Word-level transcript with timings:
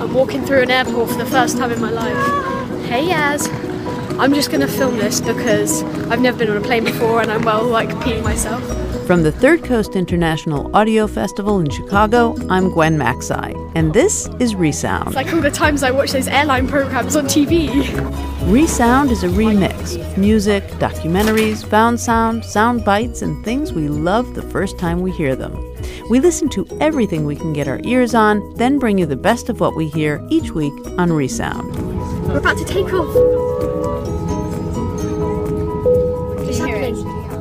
I'm 0.00 0.14
walking 0.14 0.44
through 0.44 0.62
an 0.62 0.70
airport 0.70 1.10
for 1.10 1.16
the 1.16 1.26
first 1.26 1.58
time 1.58 1.72
in 1.72 1.80
my 1.80 1.90
life. 1.90 2.84
Hey 2.86 3.08
Yaz. 3.08 3.48
I'm 4.18 4.32
just 4.32 4.50
gonna 4.50 4.68
film 4.68 4.96
this 4.96 5.20
because 5.20 5.82
I've 6.10 6.20
never 6.20 6.38
been 6.38 6.50
on 6.50 6.56
a 6.56 6.60
plane 6.60 6.84
before 6.84 7.20
and 7.20 7.30
I'm 7.30 7.42
well 7.42 7.64
like 7.64 7.90
peeing 7.90 8.22
myself. 8.22 8.62
From 9.08 9.22
the 9.22 9.32
Third 9.32 9.64
Coast 9.64 9.96
International 9.96 10.70
Audio 10.76 11.06
Festival 11.06 11.60
in 11.60 11.70
Chicago, 11.70 12.36
I'm 12.50 12.68
Gwen 12.68 12.98
Macsai, 12.98 13.72
and 13.74 13.94
this 13.94 14.28
is 14.38 14.54
Resound. 14.54 15.06
It's 15.06 15.16
like 15.16 15.32
all 15.32 15.40
the 15.40 15.50
times 15.50 15.82
I 15.82 15.90
watch 15.90 16.12
those 16.12 16.28
airline 16.28 16.68
programs 16.68 17.16
on 17.16 17.24
TV. 17.24 17.70
Resound 18.52 19.10
is 19.10 19.24
a 19.24 19.28
remix 19.28 19.98
of 19.98 20.18
music, 20.18 20.62
documentaries, 20.72 21.66
found 21.66 21.98
sound, 21.98 22.44
sound 22.44 22.84
bites, 22.84 23.22
and 23.22 23.42
things 23.46 23.72
we 23.72 23.88
love 23.88 24.34
the 24.34 24.42
first 24.42 24.78
time 24.78 25.00
we 25.00 25.10
hear 25.10 25.34
them. 25.34 25.54
We 26.10 26.20
listen 26.20 26.50
to 26.50 26.66
everything 26.78 27.24
we 27.24 27.34
can 27.34 27.54
get 27.54 27.66
our 27.66 27.80
ears 27.84 28.14
on, 28.14 28.56
then 28.56 28.78
bring 28.78 28.98
you 28.98 29.06
the 29.06 29.16
best 29.16 29.48
of 29.48 29.58
what 29.58 29.74
we 29.74 29.88
hear 29.88 30.22
each 30.28 30.50
week 30.50 30.74
on 30.98 31.10
Resound. 31.14 31.74
We're 32.28 32.40
about 32.40 32.58
to 32.58 32.64
take 32.66 32.92
off. 32.92 33.77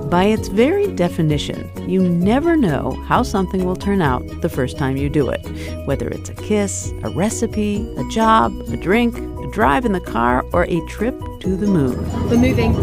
By 0.09 0.23
its 0.23 0.47
very 0.47 0.87
definition, 0.95 1.69
you 1.89 2.01
never 2.01 2.55
know 2.55 2.91
how 3.07 3.23
something 3.23 3.65
will 3.65 3.75
turn 3.75 4.01
out 4.01 4.25
the 4.41 4.47
first 4.47 4.77
time 4.77 4.95
you 4.95 5.09
do 5.09 5.27
it. 5.29 5.45
Whether 5.85 6.07
it's 6.07 6.29
a 6.29 6.33
kiss, 6.33 6.93
a 7.03 7.09
recipe, 7.09 7.85
a 7.97 8.07
job, 8.09 8.53
a 8.69 8.77
drink, 8.77 9.17
a 9.17 9.51
drive 9.51 9.83
in 9.83 9.91
the 9.91 9.99
car, 9.99 10.45
or 10.53 10.63
a 10.63 10.79
trip 10.87 11.19
to 11.41 11.57
the 11.57 11.67
moon. 11.67 11.97
We're 12.29 12.37
moving. 12.37 12.73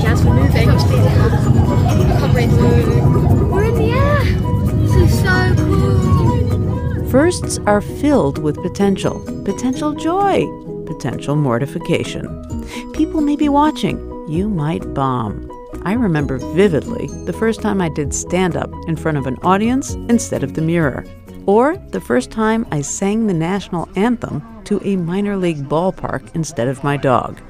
Jazz, 0.00 0.24
we're 0.24 0.34
moving. 0.34 0.68
We're 3.50 3.64
in 3.64 3.74
the 3.74 3.90
air. 3.90 4.24
This 4.76 4.94
is 4.94 5.18
so 5.18 5.54
cool. 5.56 7.10
Firsts 7.10 7.58
are 7.66 7.80
filled 7.80 8.38
with 8.38 8.62
potential, 8.62 9.18
potential 9.44 9.92
joy, 9.92 10.46
potential 10.86 11.34
mortification. 11.34 12.28
People 12.92 13.22
may 13.22 13.34
be 13.34 13.48
watching. 13.48 13.98
You 14.28 14.48
might 14.48 14.94
bomb. 14.94 15.47
I 15.84 15.92
remember 15.92 16.38
vividly 16.54 17.06
the 17.24 17.32
first 17.32 17.60
time 17.62 17.80
I 17.80 17.88
did 17.88 18.12
stand 18.12 18.56
up 18.56 18.70
in 18.86 18.96
front 18.96 19.18
of 19.18 19.26
an 19.26 19.36
audience 19.42 19.94
instead 20.08 20.42
of 20.42 20.54
the 20.54 20.62
mirror, 20.62 21.04
or 21.46 21.76
the 21.92 22.00
first 22.00 22.30
time 22.30 22.66
I 22.70 22.82
sang 22.82 23.26
the 23.26 23.34
national 23.34 23.88
anthem 23.96 24.42
to 24.64 24.80
a 24.84 24.96
minor 24.96 25.36
league 25.36 25.68
ballpark 25.68 26.34
instead 26.34 26.68
of 26.68 26.84
my 26.84 26.96
dog. 26.96 27.40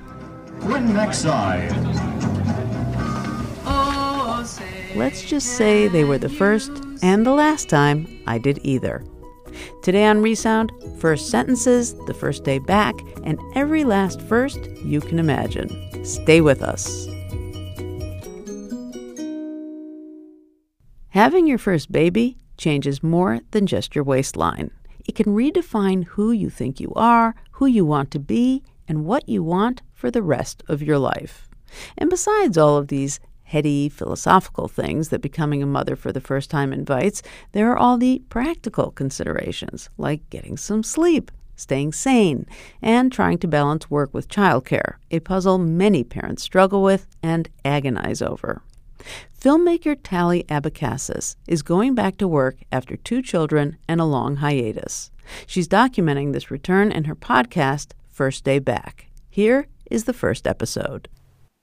Let's 4.94 5.22
just 5.22 5.56
say 5.56 5.88
they 5.88 6.04
were 6.04 6.18
the 6.18 6.28
first 6.28 6.70
and 7.02 7.26
the 7.26 7.32
last 7.32 7.68
time 7.68 8.22
I 8.26 8.38
did 8.38 8.60
either. 8.62 9.04
Today 9.82 10.04
on 10.06 10.22
Resound, 10.22 10.72
first 10.98 11.30
sentences, 11.30 11.94
the 12.06 12.14
first 12.14 12.44
day 12.44 12.58
back, 12.58 12.94
and 13.24 13.38
every 13.54 13.84
last 13.84 14.20
first 14.22 14.58
you 14.84 15.00
can 15.00 15.18
imagine. 15.18 16.04
Stay 16.04 16.40
with 16.40 16.62
us. 16.62 17.07
Having 21.10 21.46
your 21.46 21.58
first 21.58 21.90
baby 21.90 22.36
changes 22.58 23.02
more 23.02 23.40
than 23.52 23.66
just 23.66 23.94
your 23.94 24.04
waistline. 24.04 24.70
It 25.06 25.14
can 25.14 25.26
redefine 25.26 26.04
who 26.04 26.32
you 26.32 26.50
think 26.50 26.80
you 26.80 26.92
are, 26.94 27.34
who 27.52 27.64
you 27.64 27.86
want 27.86 28.10
to 28.10 28.18
be, 28.18 28.62
and 28.86 29.06
what 29.06 29.26
you 29.26 29.42
want 29.42 29.80
for 29.94 30.10
the 30.10 30.22
rest 30.22 30.62
of 30.68 30.82
your 30.82 30.98
life. 30.98 31.48
And 31.96 32.10
besides 32.10 32.58
all 32.58 32.76
of 32.76 32.88
these 32.88 33.20
heady 33.44 33.88
philosophical 33.88 34.68
things 34.68 35.08
that 35.08 35.22
becoming 35.22 35.62
a 35.62 35.66
mother 35.66 35.96
for 35.96 36.12
the 36.12 36.20
first 36.20 36.50
time 36.50 36.74
invites, 36.74 37.22
there 37.52 37.70
are 37.70 37.78
all 37.78 37.96
the 37.96 38.22
practical 38.28 38.90
considerations, 38.90 39.88
like 39.96 40.28
getting 40.28 40.58
some 40.58 40.82
sleep, 40.82 41.30
staying 41.56 41.94
sane, 41.94 42.46
and 42.82 43.10
trying 43.10 43.38
to 43.38 43.48
balance 43.48 43.90
work 43.90 44.12
with 44.12 44.28
childcare, 44.28 44.96
a 45.10 45.20
puzzle 45.20 45.56
many 45.56 46.04
parents 46.04 46.42
struggle 46.42 46.82
with 46.82 47.06
and 47.22 47.48
agonize 47.64 48.20
over. 48.20 48.62
Filmmaker 49.40 49.96
Tally 50.02 50.44
Abecassis 50.48 51.36
is 51.46 51.62
going 51.62 51.94
back 51.94 52.16
to 52.18 52.28
work 52.28 52.56
after 52.72 52.96
two 52.96 53.22
children 53.22 53.76
and 53.88 54.00
a 54.00 54.04
long 54.04 54.36
hiatus. 54.36 55.10
She's 55.46 55.68
documenting 55.68 56.32
this 56.32 56.50
return 56.50 56.90
in 56.90 57.04
her 57.04 57.14
podcast, 57.14 57.92
First 58.10 58.44
Day 58.44 58.58
Back. 58.58 59.10
Here 59.30 59.68
is 59.90 60.04
the 60.04 60.12
first 60.12 60.46
episode. 60.46 61.08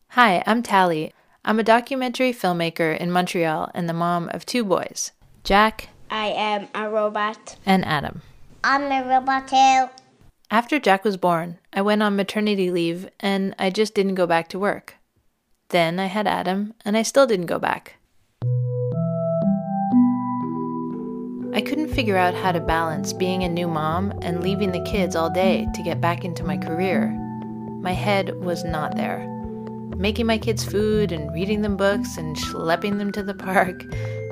Hi, 0.10 0.44
I'm 0.46 0.64
Tally. 0.64 1.14
I'm 1.44 1.60
a 1.60 1.64
documentary 1.64 2.32
filmmaker 2.34 2.98
in 2.98 3.12
Montreal 3.12 3.70
and 3.74 3.90
the 3.90 3.94
mom 3.94 4.30
of 4.34 4.46
two 4.46 4.64
boys, 4.64 5.12
Jack 5.44 5.90
I 6.10 6.28
am 6.28 6.68
a 6.74 6.90
robot. 6.90 7.58
and 7.66 7.84
Adam. 7.86 8.22
I'm 8.64 8.84
a 8.92 9.08
robot 9.08 9.48
too. 9.48 9.90
After 10.50 10.80
Jack 10.80 11.04
was 11.04 11.18
born, 11.18 11.58
I 11.74 11.82
went 11.82 12.02
on 12.04 12.16
maternity 12.16 12.72
leave 12.72 13.10
and 13.20 13.54
I 13.60 13.70
just 13.70 13.94
didn't 13.96 14.16
go 14.16 14.26
back 14.28 14.48
to 14.50 14.60
work. 14.60 14.96
Then 15.70 16.00
I 16.00 16.06
had 16.06 16.28
Adam 16.28 16.74
and 16.84 16.96
I 16.96 17.02
still 17.02 17.26
didn't 17.26 17.48
go 17.48 17.60
back. 17.60 17.96
I 21.54 21.62
couldn't 21.62 21.94
figure 21.94 22.18
out 22.18 22.34
how 22.34 22.52
to 22.52 22.60
balance 22.60 23.14
being 23.14 23.44
a 23.44 23.50
new 23.50 23.68
mom 23.68 24.12
and 24.22 24.44
leaving 24.44 24.72
the 24.72 24.84
kids 24.84 25.16
all 25.16 25.30
day 25.30 25.66
to 25.74 25.84
get 25.84 26.02
back 26.02 26.26
into 26.26 26.44
my 26.44 26.58
career. 26.58 27.10
My 27.82 27.94
head 27.94 28.36
was 28.44 28.64
not 28.64 28.96
there. 28.98 29.26
Making 29.96 30.26
my 30.26 30.38
kids 30.38 30.66
food 30.66 31.12
and 31.12 31.34
reading 31.34 31.62
them 31.62 31.78
books 31.78 32.18
and 32.18 32.36
schlepping 32.36 32.98
them 32.98 33.12
to 33.14 33.24
the 33.24 33.34
park 33.34 33.86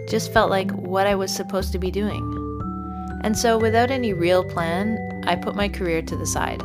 just 0.09 0.33
felt 0.33 0.49
like 0.49 0.69
what 0.71 1.07
I 1.07 1.15
was 1.15 1.33
supposed 1.33 1.71
to 1.71 1.79
be 1.79 1.89
doing. 1.89 2.21
And 3.23 3.37
so, 3.37 3.57
without 3.57 3.89
any 3.89 4.11
real 4.11 4.43
plan, 4.43 5.21
I 5.25 5.37
put 5.37 5.55
my 5.55 5.69
career 5.69 6.01
to 6.01 6.15
the 6.17 6.25
side. 6.25 6.61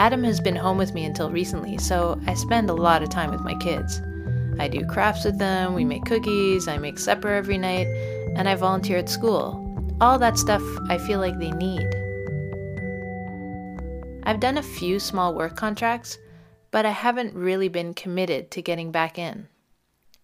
Adam 0.00 0.24
has 0.24 0.40
been 0.40 0.56
home 0.56 0.78
with 0.78 0.94
me 0.94 1.04
until 1.04 1.28
recently, 1.30 1.76
so 1.76 2.18
I 2.26 2.32
spend 2.32 2.70
a 2.70 2.74
lot 2.74 3.02
of 3.02 3.10
time 3.10 3.30
with 3.30 3.42
my 3.42 3.54
kids. 3.56 4.00
I 4.58 4.66
do 4.66 4.82
crafts 4.86 5.26
with 5.26 5.38
them, 5.38 5.74
we 5.74 5.84
make 5.84 6.06
cookies, 6.06 6.66
I 6.68 6.78
make 6.78 6.98
supper 6.98 7.28
every 7.28 7.58
night, 7.58 7.86
and 8.34 8.48
I 8.48 8.54
volunteer 8.54 8.96
at 8.96 9.10
school. 9.10 9.62
All 10.00 10.18
that 10.18 10.38
stuff 10.38 10.62
I 10.88 10.96
feel 10.96 11.18
like 11.18 11.38
they 11.38 11.50
need. 11.50 11.86
I've 14.24 14.40
done 14.40 14.56
a 14.56 14.62
few 14.62 14.98
small 14.98 15.34
work 15.34 15.54
contracts, 15.54 16.16
but 16.70 16.86
I 16.86 16.92
haven't 16.92 17.34
really 17.34 17.68
been 17.68 17.92
committed 17.92 18.50
to 18.52 18.62
getting 18.62 18.90
back 18.90 19.18
in. 19.18 19.48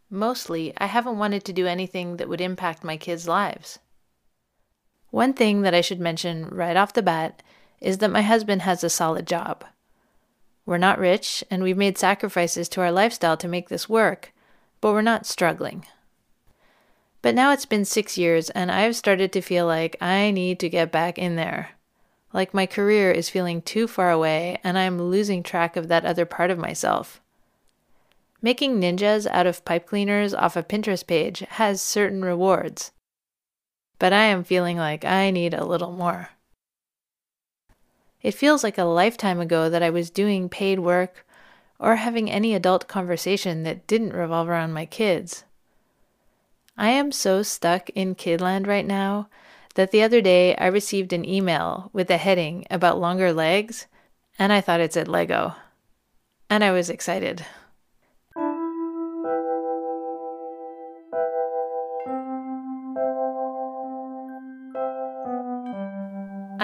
Mostly, 0.09 0.73
I 0.79 0.87
haven't 0.87 1.19
wanted 1.19 1.45
to 1.45 1.53
do 1.53 1.67
anything 1.67 2.17
that 2.17 2.31
would 2.31 2.41
impact 2.41 2.83
my 2.83 2.97
kids' 2.97 3.29
lives. 3.29 3.79
One 5.11 5.35
thing 5.35 5.61
that 5.63 5.75
I 5.75 5.83
should 5.83 6.01
mention 6.01 6.47
right 6.47 6.79
off 6.79 6.95
the 6.95 7.03
bat 7.03 7.43
is 7.81 7.99
that 7.99 8.11
my 8.11 8.23
husband 8.23 8.63
has 8.63 8.83
a 8.83 8.91
solid 8.91 9.27
job. 9.27 9.65
We're 10.65 10.79
not 10.79 10.99
rich, 10.99 11.45
and 11.51 11.63
we've 11.63 11.77
made 11.77 11.97
sacrifices 11.97 12.69
to 12.71 12.81
our 12.81 12.91
lifestyle 12.91 13.37
to 13.37 13.49
make 13.49 13.69
this 13.69 13.89
work, 13.89 14.33
but 14.81 14.93
we're 14.93 15.03
not 15.03 15.27
struggling. 15.27 15.87
But 17.23 17.35
now 17.35 17.53
it's 17.53 17.67
been 17.67 17.85
six 17.85 18.19
years, 18.19 18.51
and 18.51 18.71
I've 18.71 18.97
started 18.97 19.33
to 19.33 19.41
feel 19.41 19.67
like 19.67 19.97
I 20.01 20.31
need 20.31 20.59
to 20.61 20.69
get 20.69 20.93
back 20.93 21.19
in 21.19 21.37
there. 21.37 21.71
Like 22.33 22.53
my 22.53 22.67
career 22.67 23.11
is 23.11 23.31
feeling 23.31 23.63
too 23.63 23.87
far 23.87 24.11
away, 24.11 24.59
and 24.63 24.79
I'm 24.79 25.01
losing 25.01 25.43
track 25.43 25.77
of 25.77 25.89
that 25.89 26.05
other 26.05 26.27
part 26.27 26.51
of 26.51 26.59
myself. 26.59 27.21
Making 28.43 28.81
ninjas 28.81 29.27
out 29.27 29.47
of 29.47 29.65
pipe 29.65 29.87
cleaners 29.87 30.35
off 30.35 30.57
a 30.57 30.63
Pinterest 30.63 31.07
page 31.07 31.41
has 31.51 31.81
certain 31.81 32.23
rewards, 32.25 32.93
but 33.99 34.13
I 34.13 34.25
am 34.25 34.45
feeling 34.45 34.77
like 34.77 35.05
I 35.05 35.31
need 35.31 35.55
a 35.55 35.65
little 35.65 35.93
more. 35.93 36.31
It 38.27 38.35
feels 38.35 38.65
like 38.65 38.77
a 38.77 38.83
lifetime 38.83 39.39
ago 39.39 39.71
that 39.71 39.85
I 39.85 39.91
was 39.91 40.11
doing 40.11 40.49
paid 40.49 40.81
work 40.81 41.25
or 41.79 41.95
having 41.95 42.29
any 42.29 42.55
adult 42.55 42.89
conversation 42.89 43.63
that 43.63 43.87
didn't 43.87 44.15
revolve 44.15 44.49
around 44.49 44.73
my 44.73 44.85
kids. 44.85 45.45
I 46.77 46.89
am 46.89 47.13
so 47.13 47.45
stuck 47.45 47.89
in 47.91 48.17
kidland 48.17 48.67
right 48.67 48.85
now 48.85 49.29
that 49.77 49.93
the 49.93 50.03
other 50.03 50.21
day 50.21 50.57
I 50.57 50.67
received 50.67 51.13
an 51.13 51.25
email 51.25 51.89
with 51.93 52.11
a 52.11 52.17
heading 52.17 52.67
about 52.69 52.99
longer 52.99 53.33
legs, 53.33 53.87
and 54.41 54.53
I 54.53 54.61
thought 54.61 54.81
it 54.81 54.93
said 54.93 55.07
Lego. 55.07 55.55
And 56.51 56.65
I 56.65 56.73
was 56.73 56.91
excited. 56.91 57.47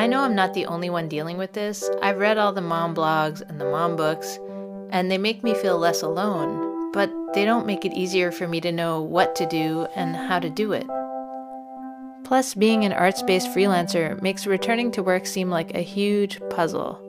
I 0.02 0.08
know 0.08 0.22
I'm 0.22 0.34
not 0.34 0.52
the 0.52 0.66
only 0.66 0.90
one 0.90 1.08
dealing 1.08 1.38
with 1.38 1.52
this. 1.52 1.88
I've 2.02 2.18
read 2.18 2.36
all 2.36 2.52
the 2.52 2.60
mom 2.60 2.92
blogs 2.92 3.40
and 3.40 3.60
the 3.60 3.70
mom 3.70 3.94
books, 3.94 4.36
and 4.90 5.08
they 5.08 5.16
make 5.16 5.44
me 5.44 5.54
feel 5.54 5.78
less 5.78 6.02
alone, 6.02 6.90
but 6.90 7.08
they 7.34 7.44
don't 7.44 7.68
make 7.68 7.84
it 7.84 7.92
easier 7.92 8.32
for 8.32 8.48
me 8.48 8.60
to 8.62 8.72
know 8.72 9.00
what 9.00 9.36
to 9.36 9.46
do 9.46 9.86
and 9.94 10.16
how 10.16 10.40
to 10.40 10.50
do 10.50 10.72
it. 10.72 10.88
Plus, 12.24 12.52
being 12.52 12.84
an 12.84 12.92
arts 12.92 13.22
based 13.22 13.46
freelancer 13.50 14.20
makes 14.20 14.44
returning 14.44 14.90
to 14.90 15.04
work 15.04 15.24
seem 15.24 15.50
like 15.50 15.72
a 15.76 15.82
huge 15.82 16.40
puzzle. 16.50 17.00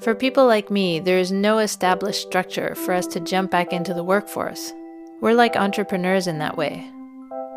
For 0.00 0.12
people 0.12 0.44
like 0.44 0.72
me, 0.72 0.98
there 0.98 1.20
is 1.20 1.30
no 1.30 1.58
established 1.58 2.22
structure 2.22 2.74
for 2.74 2.94
us 2.94 3.06
to 3.06 3.20
jump 3.20 3.52
back 3.52 3.72
into 3.72 3.94
the 3.94 4.02
workforce. 4.02 4.72
We're 5.20 5.34
like 5.34 5.54
entrepreneurs 5.54 6.26
in 6.26 6.38
that 6.38 6.56
way. 6.56 6.90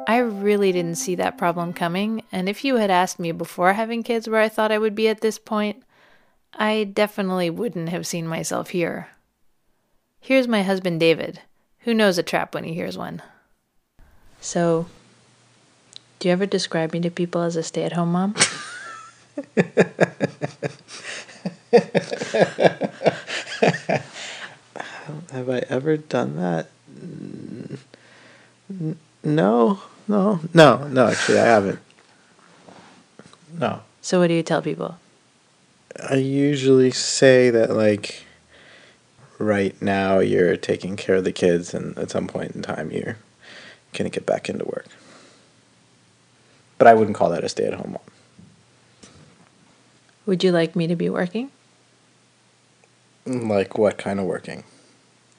I 0.09 0.17
really 0.17 0.71
didn't 0.71 0.95
see 0.95 1.13
that 1.15 1.37
problem 1.37 1.71
coming, 1.71 2.23
and 2.31 2.49
if 2.49 2.65
you 2.65 2.77
had 2.77 2.89
asked 2.89 3.19
me 3.19 3.31
before 3.31 3.73
having 3.73 4.01
kids 4.01 4.27
where 4.27 4.41
I 4.41 4.49
thought 4.49 4.71
I 4.71 4.79
would 4.79 4.95
be 4.95 5.07
at 5.07 5.21
this 5.21 5.37
point, 5.37 5.83
I 6.55 6.85
definitely 6.85 7.51
wouldn't 7.51 7.89
have 7.89 8.07
seen 8.07 8.25
myself 8.25 8.71
here. 8.71 9.09
Here's 10.19 10.47
my 10.47 10.63
husband 10.63 10.99
David, 10.99 11.41
who 11.81 11.93
knows 11.93 12.17
a 12.17 12.23
trap 12.23 12.55
when 12.55 12.63
he 12.63 12.73
hears 12.73 12.97
one. 12.97 13.21
So, 14.41 14.87
do 16.17 16.27
you 16.27 16.31
ever 16.31 16.47
describe 16.47 16.91
me 16.91 17.01
to 17.01 17.11
people 17.11 17.43
as 17.43 17.55
a 17.55 17.61
stay 17.61 17.83
at 17.83 17.93
home 17.93 18.13
mom? 18.13 18.33
Have 25.31 25.51
I 25.51 25.59
ever 25.69 25.97
done 25.97 26.35
that? 26.37 26.67
No, 29.23 29.79
no, 30.09 30.41
no, 30.53 30.87
no. 30.87 31.07
Actually, 31.07 31.39
I 31.39 31.45
haven't. 31.45 31.79
No. 33.57 33.81
So, 34.01 34.19
what 34.19 34.27
do 34.27 34.33
you 34.33 34.43
tell 34.43 34.61
people? 34.61 34.97
I 36.09 36.15
usually 36.15 36.91
say 36.91 37.49
that 37.49 37.69
like 37.71 38.25
right 39.37 39.79
now 39.81 40.19
you're 40.19 40.57
taking 40.57 40.95
care 40.95 41.15
of 41.15 41.23
the 41.23 41.31
kids 41.31 41.73
and 41.73 41.97
at 41.97 42.11
some 42.11 42.27
point 42.27 42.51
in 42.51 42.61
time 42.61 42.91
you're 42.91 43.17
gonna 43.93 44.09
get 44.09 44.25
back 44.25 44.49
into 44.49 44.65
work. 44.65 44.87
But 46.77 46.87
I 46.87 46.93
wouldn't 46.93 47.17
call 47.17 47.29
that 47.31 47.43
a 47.43 47.49
stay 47.49 47.65
at 47.65 47.73
home 47.73 47.91
mom. 47.91 48.01
Would 50.25 50.43
you 50.43 50.51
like 50.51 50.75
me 50.75 50.87
to 50.87 50.95
be 50.95 51.09
working? 51.09 51.51
Like 53.25 53.77
what 53.77 53.97
kind 53.97 54.19
of 54.19 54.25
working? 54.25 54.63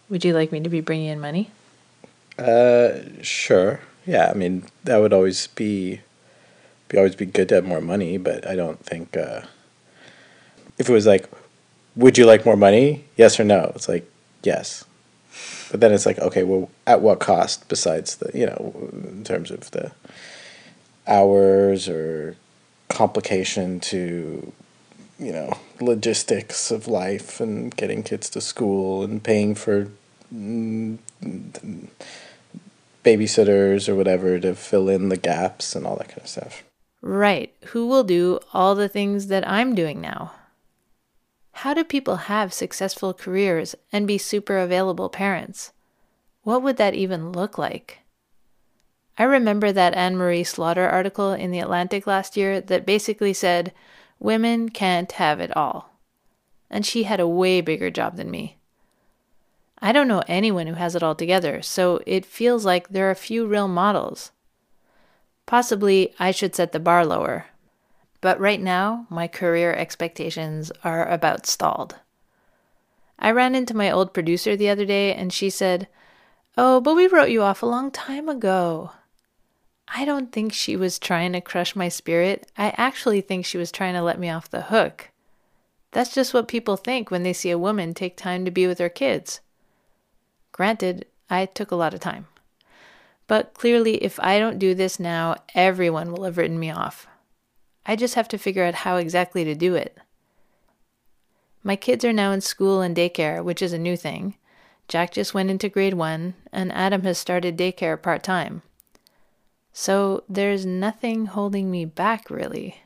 Would 0.09 0.25
you 0.25 0.35
like 0.35 0.53
me 0.53 0.61
to 0.61 0.69
be 0.69 0.81
bringing 0.81 1.07
in 1.09 1.21
money? 1.21 1.51
Uh 2.39 3.01
sure. 3.23 3.81
Yeah, 4.11 4.29
I 4.29 4.35
mean 4.35 4.65
that 4.83 4.97
would 4.97 5.13
always 5.13 5.47
be 5.47 6.01
be 6.89 6.99
always 6.99 7.15
be 7.15 7.27
good 7.27 7.49
to 7.51 7.55
have 7.55 7.65
more 7.65 7.81
money, 7.81 8.19
but 8.19 8.45
I 8.45 8.57
don't 8.57 8.85
think 8.85 9.17
uh 9.17 9.43
if 10.79 10.89
it 10.89 10.93
was 10.93 11.07
like 11.07 11.31
would 11.95 12.19
you 12.19 12.27
like 12.27 12.45
more 12.45 12.57
money? 12.57 13.05
Yes 13.17 13.39
or 13.39 13.45
no? 13.45 13.71
It's 13.77 13.89
like 13.89 14.11
yes. 14.43 14.85
But 15.71 15.79
then 15.79 15.93
it's 15.93 16.07
like 16.07 16.19
okay, 16.19 16.43
well 16.43 16.73
at 16.89 17.03
what 17.03 17.21
cost 17.21 17.69
besides 17.69 18.17
the, 18.17 18.37
you 18.37 18.47
know, 18.47 18.91
in 19.05 19.23
terms 19.23 19.53
of 19.53 19.71
the 19.71 19.93
hours 21.07 21.89
or 21.89 22.35
complication 22.89 23.79
to 23.79 24.53
you 25.21 25.33
know 25.33 25.53
logistics 25.81 26.73
of 26.73 26.89
life 26.89 27.39
and 27.39 27.77
getting 27.77 28.03
kids 28.03 28.29
to 28.31 28.41
school 28.41 29.05
and 29.05 29.23
paying 29.23 29.55
for 29.55 29.89
mm, 30.35 30.99
babysitters 33.05 33.89
or 33.89 33.95
whatever 33.95 34.39
to 34.39 34.55
fill 34.55 34.89
in 34.89 35.09
the 35.09 35.17
gaps 35.17 35.75
and 35.75 35.87
all 35.87 35.97
that 35.97 36.09
kind 36.09 36.21
of 36.21 36.29
stuff. 36.29 36.65
Right. 37.03 37.55
Who 37.67 37.87
will 37.87 38.05
do 38.05 38.41
all 38.53 38.75
the 38.75 38.89
things 38.89 39.29
that 39.29 39.49
I'm 39.49 39.75
doing 39.75 40.01
now? 40.01 40.33
How 41.53 41.75
do 41.75 41.85
people 41.85 42.17
have 42.17 42.53
successful 42.53 43.13
careers 43.13 43.75
and 43.93 44.07
be 44.07 44.19
super 44.19 44.59
available 44.59 45.09
parents? 45.09 45.73
What 46.43 46.63
would 46.63 46.77
that 46.77 46.95
even 46.95 47.33
look 47.33 47.59
like? 47.59 47.99
I 49.19 49.25
remember 49.25 49.73
that 49.73 49.95
Anne 49.95 50.17
Marie 50.17 50.45
Slaughter 50.45 50.89
article 50.89 51.33
in 51.33 51.51
The 51.51 51.59
Atlantic 51.59 52.07
last 52.07 52.37
year 52.37 52.61
that 52.61 52.87
basically 52.87 53.35
said, 53.35 53.73
Women 54.19 54.69
can't 54.69 55.13
have 55.13 55.41
it 55.41 55.55
all. 55.57 55.91
And 56.71 56.87
she 56.87 57.03
had 57.03 57.21
a 57.21 57.29
way 57.29 57.61
bigger 57.61 57.91
job 57.91 58.17
than 58.17 58.31
me. 58.31 58.60
I 59.83 59.93
don't 59.93 60.09
know 60.09 60.23
anyone 60.29 60.67
who 60.67 60.75
has 60.75 60.95
it 60.95 61.03
all 61.03 61.15
together, 61.15 61.63
so 61.63 62.01
it 62.07 62.27
feels 62.27 62.65
like 62.65 62.89
there 62.89 63.11
are 63.11 63.15
few 63.15 63.47
real 63.47 63.69
models. 63.69 64.31
Possibly 65.47 66.15
I 66.19 66.31
should 66.31 66.55
set 66.55 66.73
the 66.73 66.81
bar 66.81 67.05
lower. 67.05 67.47
But 68.21 68.39
right 68.39 68.61
now, 68.61 69.07
my 69.09 69.27
career 69.27 69.73
expectations 69.73 70.71
are 70.85 71.09
about 71.09 71.47
stalled. 71.47 71.97
I 73.19 73.31
ran 73.31 73.55
into 73.55 73.77
my 73.77 73.91
old 73.91 74.13
producer 74.13 74.57
the 74.57 74.69
other 74.69 74.85
day 74.85 75.15
and 75.15 75.33
she 75.33 75.51
said, 75.51 75.89
Oh, 76.57 76.81
but 76.81 76.95
we 76.95 77.07
wrote 77.07 77.31
you 77.31 77.43
off 77.43 77.63
a 77.63 77.67
long 77.67 77.91
time 77.91 78.29
ago. 78.29 78.93
I 79.89 80.05
don't 80.05 80.31
think 80.31 80.53
she 80.53 80.77
was 80.77 80.99
trying 80.99 81.33
to 81.33 81.41
crush 81.41 81.75
my 81.75 81.89
spirit. 81.89 82.51
I 82.57 82.73
actually 82.77 83.23
think 83.23 83.45
she 83.45 83.59
was 83.59 83.73
trying 83.73 83.95
to 83.95 84.03
let 84.03 84.21
me 84.21 84.31
off 84.31 84.51
the 84.51 84.63
hook. 84.63 85.11
That's 85.93 86.15
just 86.15 86.33
what 86.33 86.49
people 86.49 86.77
think 86.77 87.11
when 87.11 87.23
they 87.25 87.33
see 87.33 87.51
a 87.51 87.59
woman 87.59 87.95
take 87.95 88.17
time 88.17 88.45
to 88.45 88.51
be 88.51 88.67
with 88.67 88.79
her 88.79 88.89
kids. 88.89 89.41
Granted, 90.61 91.07
I 91.31 91.47
took 91.47 91.71
a 91.71 91.75
lot 91.75 91.95
of 91.95 92.01
time. 92.01 92.27
But 93.27 93.55
clearly, 93.55 93.95
if 94.05 94.21
I 94.21 94.39
don't 94.39 94.59
do 94.59 94.75
this 94.75 95.01
now, 95.01 95.37
everyone 95.55 96.13
will 96.13 96.25
have 96.25 96.37
written 96.37 96.61
me 96.61 96.71
off. 96.71 97.07
I 97.87 97.97
just 97.97 98.15
have 98.15 98.29
to 98.29 98.37
figure 98.37 98.65
out 98.65 98.75
how 98.75 98.97
exactly 98.97 99.43
to 99.43 99.55
do 99.55 99.75
it. 99.75 99.97
My 101.63 101.77
kids 101.77 102.05
are 102.05 102.13
now 102.13 102.33
in 102.33 102.43
school 102.43 102.83
and 102.83 102.95
daycare, 102.95 103.43
which 103.43 103.63
is 103.63 103.73
a 103.73 103.79
new 103.79 103.97
thing. 103.97 104.37
Jack 104.87 105.13
just 105.13 105.33
went 105.33 105.49
into 105.49 105.71
grade 105.71 105.95
one, 105.95 106.35
and 106.53 106.71
Adam 106.73 107.05
has 107.05 107.17
started 107.17 107.57
daycare 107.57 107.97
part 107.97 108.23
time. 108.23 108.61
So 109.73 110.25
there's 110.29 110.67
nothing 110.67 111.25
holding 111.25 111.71
me 111.71 111.87
back, 111.87 112.29
really. 112.29 112.83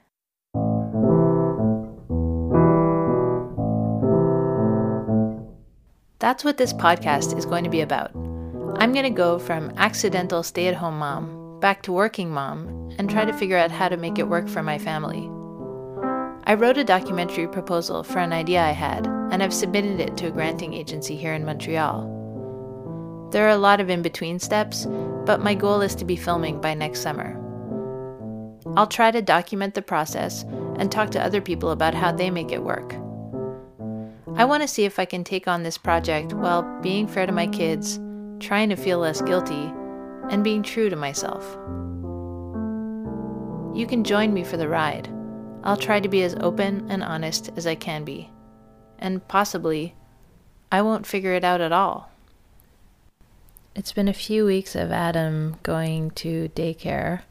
That's 6.24 6.42
what 6.42 6.56
this 6.56 6.72
podcast 6.72 7.36
is 7.36 7.44
going 7.44 7.64
to 7.64 7.70
be 7.70 7.82
about. 7.82 8.10
I'm 8.78 8.94
going 8.94 9.04
to 9.04 9.10
go 9.10 9.38
from 9.38 9.74
accidental 9.76 10.42
stay 10.42 10.68
at 10.68 10.74
home 10.74 10.96
mom 10.96 11.60
back 11.60 11.82
to 11.82 11.92
working 11.92 12.30
mom 12.30 12.94
and 12.96 13.10
try 13.10 13.26
to 13.26 13.32
figure 13.34 13.58
out 13.58 13.70
how 13.70 13.90
to 13.90 13.98
make 13.98 14.18
it 14.18 14.26
work 14.26 14.48
for 14.48 14.62
my 14.62 14.78
family. 14.78 15.28
I 16.44 16.54
wrote 16.54 16.78
a 16.78 16.82
documentary 16.82 17.46
proposal 17.46 18.02
for 18.02 18.20
an 18.20 18.32
idea 18.32 18.62
I 18.62 18.70
had, 18.70 19.06
and 19.06 19.42
I've 19.42 19.52
submitted 19.52 20.00
it 20.00 20.16
to 20.16 20.28
a 20.28 20.30
granting 20.30 20.72
agency 20.72 21.14
here 21.14 21.34
in 21.34 21.44
Montreal. 21.44 23.28
There 23.30 23.44
are 23.44 23.50
a 23.50 23.58
lot 23.58 23.82
of 23.82 23.90
in 23.90 24.00
between 24.00 24.38
steps, 24.38 24.86
but 25.26 25.42
my 25.42 25.54
goal 25.54 25.82
is 25.82 25.94
to 25.96 26.06
be 26.06 26.16
filming 26.16 26.58
by 26.58 26.72
next 26.72 27.00
summer. 27.00 27.38
I'll 28.78 28.86
try 28.86 29.10
to 29.10 29.20
document 29.20 29.74
the 29.74 29.82
process 29.82 30.44
and 30.78 30.90
talk 30.90 31.10
to 31.10 31.22
other 31.22 31.42
people 31.42 31.70
about 31.70 31.92
how 31.92 32.12
they 32.12 32.30
make 32.30 32.50
it 32.50 32.62
work. 32.62 32.94
I 34.36 34.44
want 34.44 34.62
to 34.62 34.68
see 34.68 34.84
if 34.84 34.98
I 34.98 35.04
can 35.04 35.22
take 35.22 35.46
on 35.46 35.62
this 35.62 35.78
project 35.78 36.32
while 36.32 36.62
being 36.82 37.06
fair 37.06 37.24
to 37.24 37.30
my 37.30 37.46
kids, 37.46 38.00
trying 38.40 38.68
to 38.70 38.76
feel 38.76 38.98
less 38.98 39.22
guilty, 39.22 39.72
and 40.28 40.42
being 40.42 40.62
true 40.62 40.90
to 40.90 40.96
myself. 40.96 41.44
You 43.76 43.86
can 43.86 44.02
join 44.02 44.34
me 44.34 44.42
for 44.42 44.56
the 44.56 44.68
ride. 44.68 45.08
I'll 45.62 45.76
try 45.76 46.00
to 46.00 46.08
be 46.08 46.24
as 46.24 46.34
open 46.40 46.90
and 46.90 47.04
honest 47.04 47.50
as 47.56 47.64
I 47.64 47.76
can 47.76 48.04
be. 48.04 48.30
And 48.98 49.26
possibly, 49.28 49.94
I 50.72 50.82
won't 50.82 51.06
figure 51.06 51.34
it 51.34 51.44
out 51.44 51.60
at 51.60 51.72
all. 51.72 52.10
It's 53.76 53.92
been 53.92 54.08
a 54.08 54.12
few 54.12 54.44
weeks 54.44 54.74
of 54.74 54.90
Adam 54.90 55.56
going 55.62 56.10
to 56.12 56.48
daycare, 56.56 57.22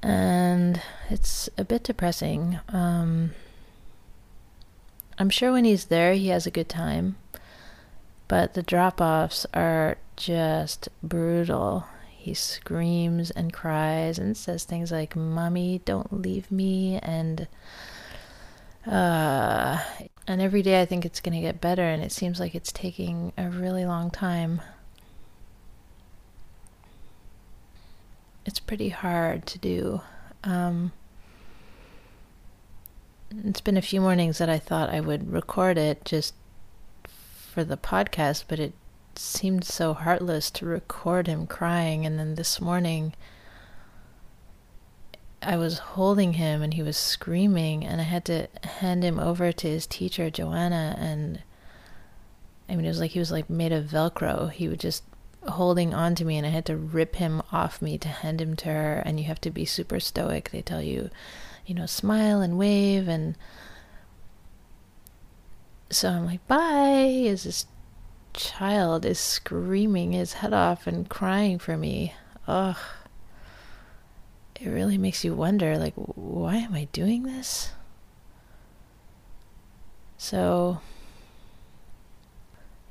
and 0.00 0.80
it's 1.08 1.48
a 1.58 1.64
bit 1.64 1.82
depressing. 1.82 2.60
Um, 2.68 3.32
I'm 5.20 5.28
sure 5.28 5.52
when 5.52 5.66
he's 5.66 5.84
there, 5.84 6.14
he 6.14 6.28
has 6.28 6.46
a 6.46 6.50
good 6.50 6.70
time, 6.70 7.16
but 8.26 8.54
the 8.54 8.62
drop 8.62 9.02
offs 9.02 9.44
are 9.52 9.98
just 10.16 10.88
brutal. 11.02 11.84
He 12.08 12.32
screams 12.32 13.30
and 13.30 13.52
cries 13.52 14.18
and 14.18 14.34
says 14.34 14.64
things 14.64 14.90
like, 14.90 15.14
Mommy, 15.14 15.82
don't 15.84 16.22
leave 16.22 16.50
me, 16.50 16.98
and 17.02 17.48
uh, 18.86 19.84
and 20.26 20.40
every 20.40 20.62
day 20.62 20.80
I 20.80 20.86
think 20.86 21.04
it's 21.04 21.20
going 21.20 21.34
to 21.34 21.42
get 21.42 21.60
better, 21.60 21.82
and 21.82 22.02
it 22.02 22.12
seems 22.12 22.40
like 22.40 22.54
it's 22.54 22.72
taking 22.72 23.34
a 23.36 23.50
really 23.50 23.84
long 23.84 24.10
time. 24.10 24.62
It's 28.46 28.58
pretty 28.58 28.88
hard 28.88 29.44
to 29.48 29.58
do. 29.58 30.00
Um, 30.44 30.92
it's 33.44 33.60
been 33.60 33.76
a 33.76 33.82
few 33.82 34.00
mornings 34.00 34.38
that 34.38 34.48
I 34.48 34.58
thought 34.58 34.90
I 34.90 35.00
would 35.00 35.32
record 35.32 35.78
it 35.78 36.04
just 36.04 36.34
for 37.06 37.64
the 37.64 37.76
podcast, 37.76 38.44
but 38.48 38.58
it 38.58 38.72
seemed 39.16 39.64
so 39.64 39.94
heartless 39.94 40.50
to 40.52 40.66
record 40.66 41.26
him 41.26 41.46
crying. 41.46 42.06
And 42.06 42.18
then 42.18 42.34
this 42.34 42.60
morning, 42.60 43.14
I 45.42 45.56
was 45.56 45.78
holding 45.78 46.34
him 46.34 46.62
and 46.62 46.74
he 46.74 46.82
was 46.82 46.96
screaming, 46.96 47.84
and 47.84 48.00
I 48.00 48.04
had 48.04 48.24
to 48.26 48.48
hand 48.64 49.02
him 49.02 49.18
over 49.18 49.52
to 49.52 49.68
his 49.68 49.86
teacher, 49.86 50.30
Joanna. 50.30 50.96
And 50.98 51.42
I 52.68 52.76
mean, 52.76 52.84
it 52.84 52.88
was 52.88 53.00
like 53.00 53.12
he 53.12 53.18
was 53.18 53.32
like 53.32 53.48
made 53.48 53.72
of 53.72 53.86
Velcro. 53.86 54.50
He 54.50 54.68
would 54.68 54.80
just 54.80 55.04
holding 55.48 55.94
on 55.94 56.14
to 56.16 56.24
me, 56.24 56.36
and 56.36 56.46
I 56.46 56.50
had 56.50 56.66
to 56.66 56.76
rip 56.76 57.16
him 57.16 57.42
off 57.52 57.80
me 57.80 57.96
to 57.98 58.08
hand 58.08 58.40
him 58.40 58.54
to 58.56 58.68
her. 58.68 59.02
And 59.04 59.18
you 59.18 59.26
have 59.26 59.40
to 59.42 59.50
be 59.50 59.64
super 59.64 60.00
stoic. 60.00 60.50
They 60.50 60.62
tell 60.62 60.82
you, 60.82 61.10
you 61.66 61.74
know, 61.74 61.86
smile 61.86 62.40
and 62.40 62.58
wave. 62.58 63.08
And 63.08 63.36
so 65.90 66.08
I'm 66.10 66.26
like, 66.26 66.46
bye, 66.46 67.24
as 67.28 67.44
this 67.44 67.66
child 68.32 69.04
is 69.04 69.18
screaming 69.18 70.12
his 70.12 70.34
head 70.34 70.52
off 70.52 70.86
and 70.86 71.08
crying 71.08 71.58
for 71.58 71.76
me. 71.76 72.14
ugh. 72.46 72.76
It 74.60 74.68
really 74.68 74.98
makes 74.98 75.24
you 75.24 75.34
wonder 75.34 75.78
like 75.78 75.94
why 75.94 76.56
am 76.56 76.74
I 76.74 76.84
doing 76.92 77.22
this? 77.22 77.72
So 80.18 80.80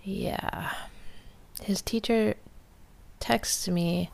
yeah. 0.03 0.73
His 1.61 1.81
teacher 1.81 2.35
texts 3.19 3.67
me 3.67 4.09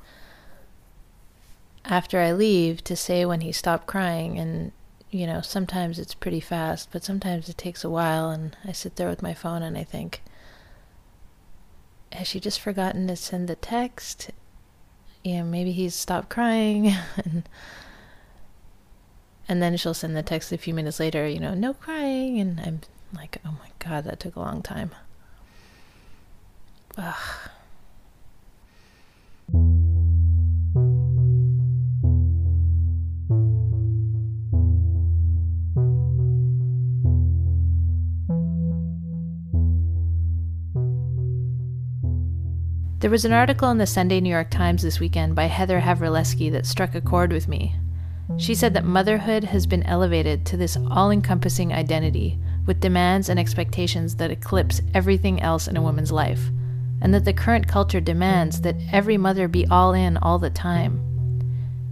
after 1.87 2.19
I 2.19 2.31
leave 2.31 2.83
to 2.85 2.95
say 2.95 3.25
when 3.25 3.41
he 3.41 3.51
stopped 3.51 3.87
crying 3.87 4.37
and 4.39 4.71
you 5.11 5.25
know, 5.25 5.39
sometimes 5.39 5.97
it's 5.97 6.13
pretty 6.13 6.41
fast, 6.41 6.89
but 6.91 7.03
sometimes 7.03 7.47
it 7.47 7.57
takes 7.57 7.85
a 7.85 7.89
while 7.89 8.29
and 8.29 8.57
I 8.65 8.73
sit 8.73 8.97
there 8.97 9.07
with 9.07 9.21
my 9.21 9.33
phone 9.33 9.63
and 9.63 9.77
I 9.77 9.83
think 9.83 10.21
has 12.11 12.27
she 12.27 12.39
just 12.39 12.59
forgotten 12.59 13.07
to 13.07 13.15
send 13.15 13.47
the 13.47 13.55
text? 13.55 14.31
You 15.23 15.37
know, 15.37 15.43
maybe 15.45 15.71
he's 15.71 15.95
stopped 15.95 16.29
crying 16.29 16.87
and 17.17 17.47
and 19.47 19.61
then 19.61 19.77
she'll 19.77 19.93
send 19.93 20.17
the 20.17 20.23
text 20.23 20.51
a 20.51 20.57
few 20.57 20.73
minutes 20.73 20.99
later, 20.99 21.27
you 21.27 21.39
know, 21.39 21.53
no 21.53 21.73
crying 21.73 22.39
and 22.39 22.59
I'm 22.59 22.81
like, 23.13 23.37
"Oh 23.45 23.55
my 23.59 23.69
god, 23.79 24.03
that 24.05 24.19
took 24.19 24.35
a 24.35 24.39
long 24.39 24.61
time." 24.61 24.91
Ugh. 26.97 27.15
There 43.05 43.11
was 43.11 43.23
an 43.23 43.33
article 43.33 43.69
in 43.69 43.77
the 43.77 43.85
Sunday 43.85 44.19
New 44.19 44.31
York 44.31 44.49
Times 44.49 44.81
this 44.81 44.99
weekend 44.99 45.35
by 45.35 45.45
Heather 45.45 45.79
Havrilesky 45.79 46.51
that 46.51 46.65
struck 46.65 46.95
a 46.95 47.01
chord 47.01 47.31
with 47.31 47.47
me. 47.47 47.75
She 48.37 48.55
said 48.55 48.73
that 48.73 48.83
motherhood 48.83 49.43
has 49.43 49.67
been 49.67 49.83
elevated 49.83 50.43
to 50.47 50.57
this 50.57 50.75
all 50.89 51.11
encompassing 51.11 51.71
identity 51.71 52.39
with 52.65 52.79
demands 52.79 53.29
and 53.29 53.39
expectations 53.39 54.15
that 54.15 54.31
eclipse 54.31 54.81
everything 54.95 55.39
else 55.39 55.67
in 55.67 55.77
a 55.77 55.83
woman's 55.83 56.11
life, 56.11 56.49
and 56.99 57.13
that 57.13 57.25
the 57.25 57.31
current 57.31 57.67
culture 57.67 58.01
demands 58.01 58.61
that 58.61 58.75
every 58.91 59.19
mother 59.19 59.47
be 59.47 59.67
all 59.67 59.93
in 59.93 60.17
all 60.17 60.39
the 60.39 60.49
time. 60.49 60.99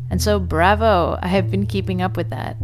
And 0.09 0.19
so, 0.19 0.39
bravo, 0.39 1.19
I 1.21 1.27
have 1.27 1.51
been 1.51 1.67
keeping 1.67 2.01
up 2.01 2.17
with 2.17 2.31
that. 2.31 2.57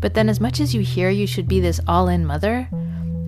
But 0.00 0.12
then, 0.12 0.28
as 0.28 0.38
much 0.38 0.60
as 0.60 0.74
you 0.74 0.82
hear 0.82 1.08
you 1.08 1.26
should 1.26 1.48
be 1.48 1.60
this 1.60 1.80
all 1.88 2.08
in 2.08 2.26
mother, 2.26 2.68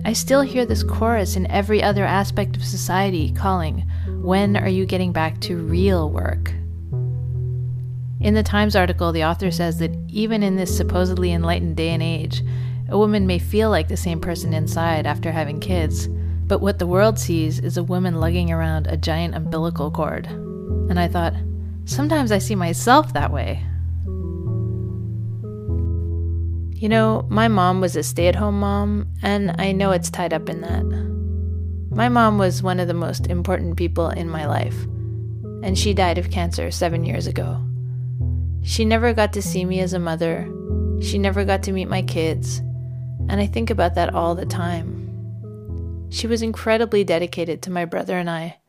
I 0.03 0.13
still 0.13 0.41
hear 0.41 0.65
this 0.65 0.83
chorus 0.83 1.35
in 1.35 1.49
every 1.51 1.81
other 1.81 2.05
aspect 2.05 2.55
of 2.55 2.63
society 2.63 3.31
calling, 3.31 3.87
When 4.21 4.55
are 4.55 4.69
you 4.69 4.85
getting 4.85 5.11
back 5.11 5.39
to 5.41 5.57
real 5.57 6.11
work? 6.11 6.53
In 8.19 8.35
the 8.35 8.43
Times 8.43 8.75
article, 8.75 9.11
the 9.11 9.23
author 9.23 9.49
says 9.49 9.79
that 9.79 9.89
even 10.09 10.43
in 10.43 10.57
this 10.57 10.77
supposedly 10.77 11.31
enlightened 11.31 11.75
day 11.75 11.89
and 11.89 12.03
age, 12.03 12.43
a 12.87 12.99
woman 12.99 13.25
may 13.25 13.39
feel 13.39 13.71
like 13.71 13.87
the 13.87 13.97
same 13.97 14.21
person 14.21 14.53
inside 14.53 15.07
after 15.07 15.31
having 15.31 15.59
kids, 15.59 16.07
but 16.45 16.61
what 16.61 16.77
the 16.77 16.85
world 16.85 17.17
sees 17.17 17.57
is 17.57 17.77
a 17.77 17.83
woman 17.83 18.19
lugging 18.19 18.51
around 18.51 18.85
a 18.85 18.95
giant 18.95 19.33
umbilical 19.33 19.89
cord. 19.89 20.27
And 20.27 20.99
I 20.99 21.07
thought, 21.07 21.33
sometimes 21.85 22.31
I 22.31 22.37
see 22.37 22.53
myself 22.53 23.13
that 23.13 23.31
way. 23.31 23.65
You 26.75 26.89
know, 26.89 27.25
my 27.27 27.47
mom 27.47 27.81
was 27.81 27.95
a 27.95 28.03
stay 28.03 28.27
at 28.27 28.35
home 28.35 28.59
mom, 28.59 29.07
and 29.23 29.55
I 29.57 29.71
know 29.71 29.89
it's 29.89 30.11
tied 30.11 30.31
up 30.31 30.47
in 30.47 30.61
that. 30.61 31.10
My 31.93 32.07
mom 32.07 32.37
was 32.37 32.63
one 32.63 32.79
of 32.79 32.87
the 32.87 32.93
most 32.93 33.27
important 33.27 33.75
people 33.75 34.09
in 34.09 34.29
my 34.29 34.45
life, 34.45 34.81
and 35.61 35.77
she 35.77 35.93
died 35.93 36.17
of 36.17 36.31
cancer 36.31 36.71
seven 36.71 37.03
years 37.03 37.27
ago. 37.27 37.61
She 38.63 38.85
never 38.85 39.13
got 39.13 39.33
to 39.33 39.41
see 39.41 39.65
me 39.65 39.81
as 39.81 39.91
a 39.91 39.99
mother, 39.99 40.49
she 41.01 41.17
never 41.17 41.43
got 41.43 41.63
to 41.63 41.73
meet 41.73 41.89
my 41.89 42.01
kids, 42.01 42.59
and 43.27 43.41
I 43.41 43.45
think 43.45 43.69
about 43.69 43.95
that 43.95 44.15
all 44.15 44.35
the 44.35 44.45
time. 44.45 46.07
She 46.09 46.27
was 46.27 46.41
incredibly 46.41 47.03
dedicated 47.03 47.61
to 47.63 47.71
my 47.71 47.83
brother 47.83 48.17
and 48.17 48.29
I. 48.29 48.59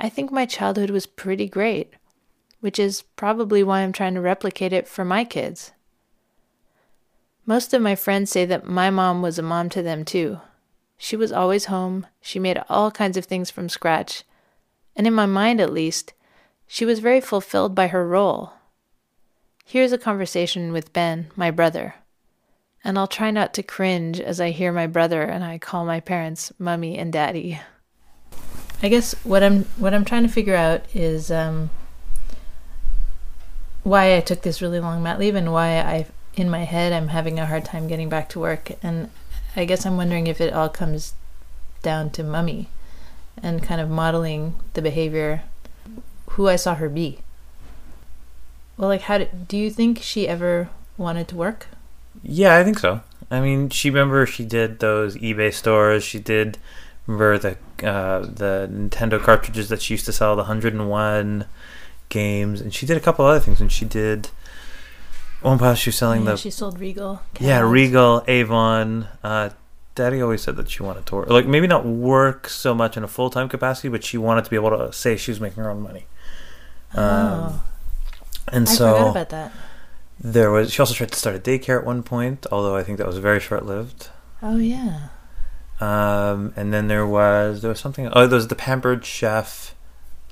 I 0.00 0.08
think 0.08 0.32
my 0.32 0.44
childhood 0.44 0.90
was 0.90 1.06
pretty 1.06 1.48
great, 1.48 1.94
which 2.58 2.80
is 2.80 3.02
probably 3.14 3.62
why 3.62 3.82
I'm 3.82 3.92
trying 3.92 4.14
to 4.14 4.20
replicate 4.20 4.72
it 4.72 4.88
for 4.88 5.04
my 5.04 5.24
kids. 5.24 5.70
Most 7.46 7.72
of 7.72 7.82
my 7.82 7.94
friends 7.94 8.32
say 8.32 8.44
that 8.46 8.66
my 8.66 8.90
mom 8.90 9.22
was 9.22 9.38
a 9.38 9.42
mom 9.42 9.68
to 9.70 9.82
them 9.82 10.04
too. 10.04 10.40
She 11.04 11.16
was 11.16 11.32
always 11.32 11.64
home, 11.64 12.06
she 12.20 12.38
made 12.38 12.62
all 12.68 12.92
kinds 12.92 13.16
of 13.16 13.24
things 13.24 13.50
from 13.50 13.68
scratch, 13.68 14.22
and 14.94 15.04
in 15.04 15.12
my 15.12 15.26
mind 15.26 15.60
at 15.60 15.72
least, 15.72 16.12
she 16.68 16.84
was 16.84 17.00
very 17.00 17.20
fulfilled 17.20 17.74
by 17.74 17.88
her 17.88 18.06
role. 18.06 18.52
Here's 19.64 19.90
a 19.90 19.98
conversation 19.98 20.72
with 20.72 20.92
Ben, 20.92 21.26
my 21.34 21.50
brother, 21.50 21.96
and 22.84 22.96
I'll 22.96 23.08
try 23.08 23.32
not 23.32 23.52
to 23.54 23.64
cringe 23.64 24.20
as 24.20 24.40
I 24.40 24.50
hear 24.50 24.70
my 24.70 24.86
brother 24.86 25.22
and 25.22 25.42
I 25.42 25.58
call 25.58 25.84
my 25.84 25.98
parents 25.98 26.52
mummy 26.56 26.96
and 26.96 27.12
daddy. 27.12 27.58
I 28.80 28.88
guess 28.88 29.12
what 29.24 29.42
I'm 29.42 29.64
what 29.78 29.94
I'm 29.94 30.04
trying 30.04 30.22
to 30.22 30.28
figure 30.28 30.54
out 30.54 30.84
is 30.94 31.32
um, 31.32 31.70
why 33.82 34.16
I 34.16 34.20
took 34.20 34.42
this 34.42 34.62
really 34.62 34.78
long 34.78 35.02
mat 35.02 35.18
leave 35.18 35.34
and 35.34 35.52
why 35.52 35.80
I 35.80 36.06
in 36.36 36.48
my 36.48 36.62
head 36.62 36.92
I'm 36.92 37.08
having 37.08 37.40
a 37.40 37.46
hard 37.46 37.64
time 37.64 37.88
getting 37.88 38.08
back 38.08 38.28
to 38.28 38.38
work 38.38 38.70
and 38.84 39.10
I 39.54 39.64
guess 39.64 39.84
I'm 39.84 39.96
wondering 39.96 40.26
if 40.26 40.40
it 40.40 40.52
all 40.52 40.68
comes 40.68 41.14
down 41.82 42.10
to 42.10 42.22
mummy 42.22 42.68
and 43.42 43.62
kind 43.62 43.80
of 43.80 43.90
modeling 43.90 44.54
the 44.74 44.82
behavior 44.82 45.42
who 46.30 46.48
I 46.48 46.56
saw 46.56 46.74
her 46.76 46.88
be. 46.88 47.18
Well, 48.76 48.88
like 48.88 49.02
how 49.02 49.18
did, 49.18 49.48
do 49.48 49.56
you 49.56 49.70
think 49.70 50.00
she 50.00 50.26
ever 50.26 50.70
wanted 50.96 51.28
to 51.28 51.36
work? 51.36 51.66
Yeah, 52.22 52.56
I 52.56 52.64
think 52.64 52.78
so. 52.78 53.00
I 53.30 53.40
mean, 53.40 53.68
she 53.68 53.90
remember 53.90 54.26
she 54.26 54.44
did 54.44 54.80
those 54.80 55.16
eBay 55.16 55.52
stores. 55.52 56.04
She 56.04 56.18
did 56.18 56.58
remember 57.06 57.38
the 57.38 57.86
uh, 57.86 58.20
the 58.20 58.68
Nintendo 58.70 59.20
cartridges 59.20 59.68
that 59.70 59.82
she 59.82 59.94
used 59.94 60.06
to 60.06 60.12
sell, 60.12 60.36
the 60.36 60.44
hundred 60.44 60.74
and 60.74 60.88
one 60.88 61.46
games, 62.08 62.60
and 62.60 62.74
she 62.74 62.86
did 62.86 62.96
a 62.96 63.00
couple 63.00 63.24
other 63.24 63.40
things. 63.40 63.60
And 63.60 63.72
she 63.72 63.84
did 63.84 64.28
one 65.42 65.58
part 65.58 65.78
she 65.78 65.88
was 65.90 65.96
selling 65.96 66.24
Yeah, 66.24 66.32
the 66.32 66.36
she 66.36 66.50
sold 66.50 66.78
Regal. 66.78 67.22
yeah. 67.40 67.60
Regal 67.60 68.24
Avon. 68.28 69.08
Uh, 69.22 69.50
Daddy 69.94 70.22
always 70.22 70.40
said 70.42 70.56
that 70.56 70.70
she 70.70 70.82
wanted 70.82 71.04
to 71.06 71.14
work, 71.16 71.28
like 71.28 71.46
maybe 71.46 71.66
not 71.66 71.84
work 71.84 72.48
so 72.48 72.74
much 72.74 72.96
in 72.96 73.04
a 73.04 73.08
full 73.08 73.28
time 73.28 73.48
capacity, 73.48 73.88
but 73.88 74.02
she 74.04 74.16
wanted 74.16 74.44
to 74.44 74.50
be 74.50 74.56
able 74.56 74.70
to 74.70 74.92
say 74.92 75.16
she 75.16 75.30
was 75.30 75.40
making 75.40 75.62
her 75.62 75.70
own 75.70 75.82
money. 75.82 76.06
Um, 76.94 77.04
Oh, 77.04 77.62
and 78.48 78.68
I 78.68 78.72
so 78.72 78.92
forgot 78.96 79.10
about 79.10 79.28
that. 79.30 79.52
there 80.18 80.50
was. 80.50 80.72
She 80.72 80.80
also 80.80 80.94
tried 80.94 81.12
to 81.12 81.18
start 81.18 81.36
a 81.36 81.38
daycare 81.38 81.78
at 81.80 81.86
one 81.86 82.02
point, 82.02 82.46
although 82.50 82.74
I 82.74 82.82
think 82.82 82.98
that 82.98 83.06
was 83.06 83.18
very 83.18 83.38
short 83.40 83.64
lived. 83.66 84.08
Oh 84.42 84.56
yeah. 84.56 85.08
Um, 85.80 86.52
and 86.56 86.72
then 86.72 86.88
there 86.88 87.06
was 87.06 87.60
there 87.62 87.68
was 87.68 87.80
something. 87.80 88.08
Oh, 88.12 88.26
there 88.26 88.36
was 88.36 88.48
the 88.48 88.54
Pampered 88.54 89.04
Chef 89.04 89.74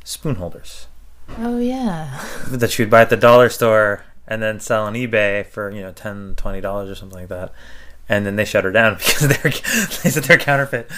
spoon 0.04 0.36
holders 0.36 0.86
Oh 1.38 1.58
yeah. 1.58 2.24
that 2.48 2.70
she 2.70 2.82
would 2.82 2.90
buy 2.90 3.02
at 3.02 3.10
the 3.10 3.16
dollar 3.16 3.48
store 3.48 4.04
and 4.26 4.42
then 4.42 4.60
sell 4.60 4.84
on 4.84 4.94
eBay 4.94 5.44
for 5.46 5.70
you 5.70 5.80
know 5.80 5.92
ten 5.92 6.34
twenty 6.36 6.60
dollars 6.60 6.90
or 6.90 6.94
something 6.94 7.18
like 7.18 7.28
that. 7.28 7.52
And 8.08 8.26
then 8.26 8.36
they 8.36 8.44
shut 8.44 8.64
her 8.64 8.72
down 8.72 8.94
because 8.98 9.28
they're 9.28 9.50
they 9.50 10.10
said 10.10 10.24
they're 10.24 10.38
counterfeit. 10.38 10.90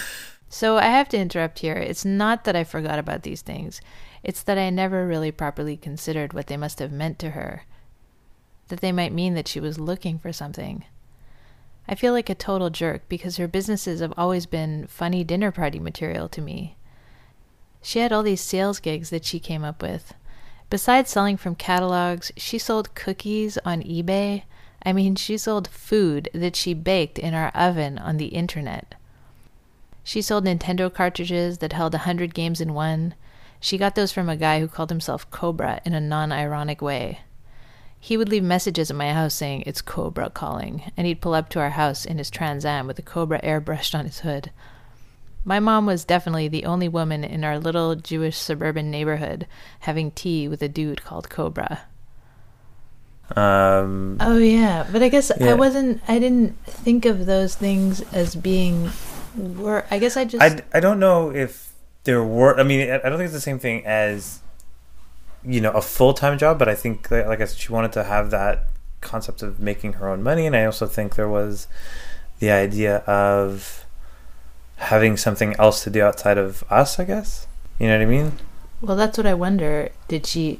So 0.49 0.77
I 0.77 0.83
have 0.85 1.09
to 1.09 1.17
interrupt 1.17 1.59
here. 1.59 1.75
It's 1.75 2.05
not 2.05 2.43
that 2.43 2.55
I 2.55 2.63
forgot 2.63 2.99
about 2.99 3.23
these 3.23 3.41
things. 3.41 3.81
It's 4.23 4.43
that 4.43 4.57
I 4.57 4.69
never 4.69 5.07
really 5.07 5.31
properly 5.31 5.75
considered 5.75 6.33
what 6.33 6.47
they 6.47 6.57
must 6.57 6.79
have 6.79 6.91
meant 6.91 7.17
to 7.19 7.31
her. 7.31 7.65
That 8.67 8.79
they 8.79 8.91
might 8.91 9.11
mean 9.11 9.33
that 9.33 9.47
she 9.47 9.59
was 9.59 9.79
looking 9.79 10.19
for 10.19 10.31
something. 10.31 10.85
I 11.87 11.95
feel 11.95 12.13
like 12.13 12.29
a 12.29 12.35
total 12.35 12.69
jerk 12.69 13.09
because 13.09 13.37
her 13.37 13.47
businesses 13.47 13.99
have 13.99 14.13
always 14.15 14.45
been 14.45 14.87
funny 14.87 15.23
dinner 15.23 15.51
party 15.51 15.79
material 15.79 16.29
to 16.29 16.41
me. 16.41 16.77
She 17.81 17.99
had 17.99 18.13
all 18.13 18.23
these 18.23 18.39
sales 18.39 18.79
gigs 18.79 19.09
that 19.09 19.25
she 19.25 19.39
came 19.39 19.63
up 19.63 19.81
with. 19.81 20.13
Besides 20.73 21.11
selling 21.11 21.37
from 21.37 21.53
catalogs, 21.53 22.31
she 22.35 22.57
sold 22.57 22.95
cookies 22.95 23.59
on 23.63 23.83
eBay. 23.83 24.41
I 24.83 24.91
mean, 24.91 25.13
she 25.13 25.37
sold 25.37 25.67
food 25.67 26.29
that 26.33 26.55
she 26.55 26.73
baked 26.73 27.19
in 27.19 27.35
our 27.35 27.49
oven 27.49 27.99
on 27.99 28.17
the 28.17 28.29
internet. 28.29 28.95
She 30.03 30.19
sold 30.19 30.45
Nintendo 30.45 30.91
cartridges 30.91 31.59
that 31.59 31.73
held 31.73 31.93
a 31.93 32.09
hundred 32.09 32.33
games 32.33 32.59
in 32.59 32.73
one. 32.73 33.13
She 33.59 33.77
got 33.77 33.93
those 33.93 34.11
from 34.11 34.29
a 34.29 34.35
guy 34.35 34.59
who 34.59 34.67
called 34.67 34.89
himself 34.89 35.29
Cobra 35.29 35.79
in 35.85 35.93
a 35.93 36.01
non 36.01 36.31
ironic 36.31 36.81
way. 36.81 37.19
He 37.99 38.17
would 38.17 38.29
leave 38.29 38.41
messages 38.41 38.89
at 38.89 38.97
my 38.97 39.13
house 39.13 39.35
saying, 39.35 39.65
It's 39.67 39.83
Cobra 39.83 40.31
calling, 40.31 40.91
and 40.97 41.05
he'd 41.05 41.21
pull 41.21 41.35
up 41.35 41.49
to 41.49 41.59
our 41.59 41.69
house 41.69 42.03
in 42.03 42.17
his 42.17 42.31
Trans 42.31 42.65
Am 42.65 42.87
with 42.87 42.97
a 42.97 43.03
Cobra 43.03 43.39
airbrushed 43.43 43.93
on 43.93 44.05
his 44.05 44.21
hood. 44.21 44.49
My 45.45 45.59
mom 45.59 45.85
was 45.85 46.05
definitely 46.05 46.47
the 46.47 46.65
only 46.65 46.87
woman 46.87 47.23
in 47.23 47.43
our 47.43 47.59
little 47.59 47.95
Jewish 47.95 48.37
suburban 48.37 48.89
neighborhood 48.89 49.47
having 49.81 50.11
tea 50.11 50.47
with 50.47 50.61
a 50.61 50.69
dude 50.69 51.03
called 51.03 51.29
Cobra. 51.29 51.81
Um, 53.35 54.17
Oh 54.19 54.37
yeah, 54.37 54.87
but 54.91 55.01
I 55.01 55.09
guess 55.09 55.31
Yeah. 55.39 55.51
I 55.51 55.53
wasn't. 55.55 56.01
I 56.07 56.19
didn't 56.19 56.57
think 56.65 57.05
of 57.05 57.25
those 57.25 57.55
things 57.55 58.01
as 58.13 58.35
being 58.35 58.91
work. 59.35 59.85
I 59.91 59.99
guess 59.99 60.17
I 60.17 60.25
just. 60.25 60.41
I, 60.43 60.61
I 60.73 60.79
don't 60.79 60.99
know 60.99 61.31
if 61.31 61.73
there 62.03 62.23
were. 62.23 62.59
I 62.59 62.63
mean, 62.63 62.89
I 62.89 62.95
I 62.95 63.09
don't 63.09 63.17
think 63.17 63.25
it's 63.25 63.33
the 63.33 63.41
same 63.41 63.59
thing 63.59 63.85
as 63.85 64.39
you 65.45 65.59
know, 65.61 65.71
a 65.71 65.81
full 65.81 66.13
time 66.13 66.37
job, 66.37 66.57
but 66.59 66.69
I 66.69 66.75
think, 66.75 67.09
like 67.11 67.25
like 67.27 67.41
I 67.41 67.45
said, 67.45 67.57
she 67.57 67.71
wanted 67.71 67.91
to 67.93 68.03
have 68.03 68.31
that 68.31 68.67
concept 69.01 69.41
of 69.41 69.59
making 69.59 69.93
her 69.93 70.07
own 70.07 70.23
money, 70.23 70.45
and 70.45 70.55
I 70.55 70.65
also 70.65 70.85
think 70.85 71.15
there 71.15 71.29
was 71.29 71.67
the 72.39 72.51
idea 72.51 72.97
of 72.99 73.82
having 74.77 75.17
something 75.17 75.55
else 75.59 75.83
to 75.83 75.89
do 75.89 76.01
outside 76.01 76.37
of 76.37 76.63
us. 76.69 76.99
I 76.99 77.05
guess 77.05 77.47
you 77.79 77.87
know 77.87 77.97
what 77.97 78.03
I 78.03 78.05
mean. 78.05 78.31
Well, 78.81 78.97
that's 78.97 79.17
what 79.17 79.27
I 79.27 79.33
wonder. 79.33 79.89
Did 80.07 80.25
she? 80.25 80.59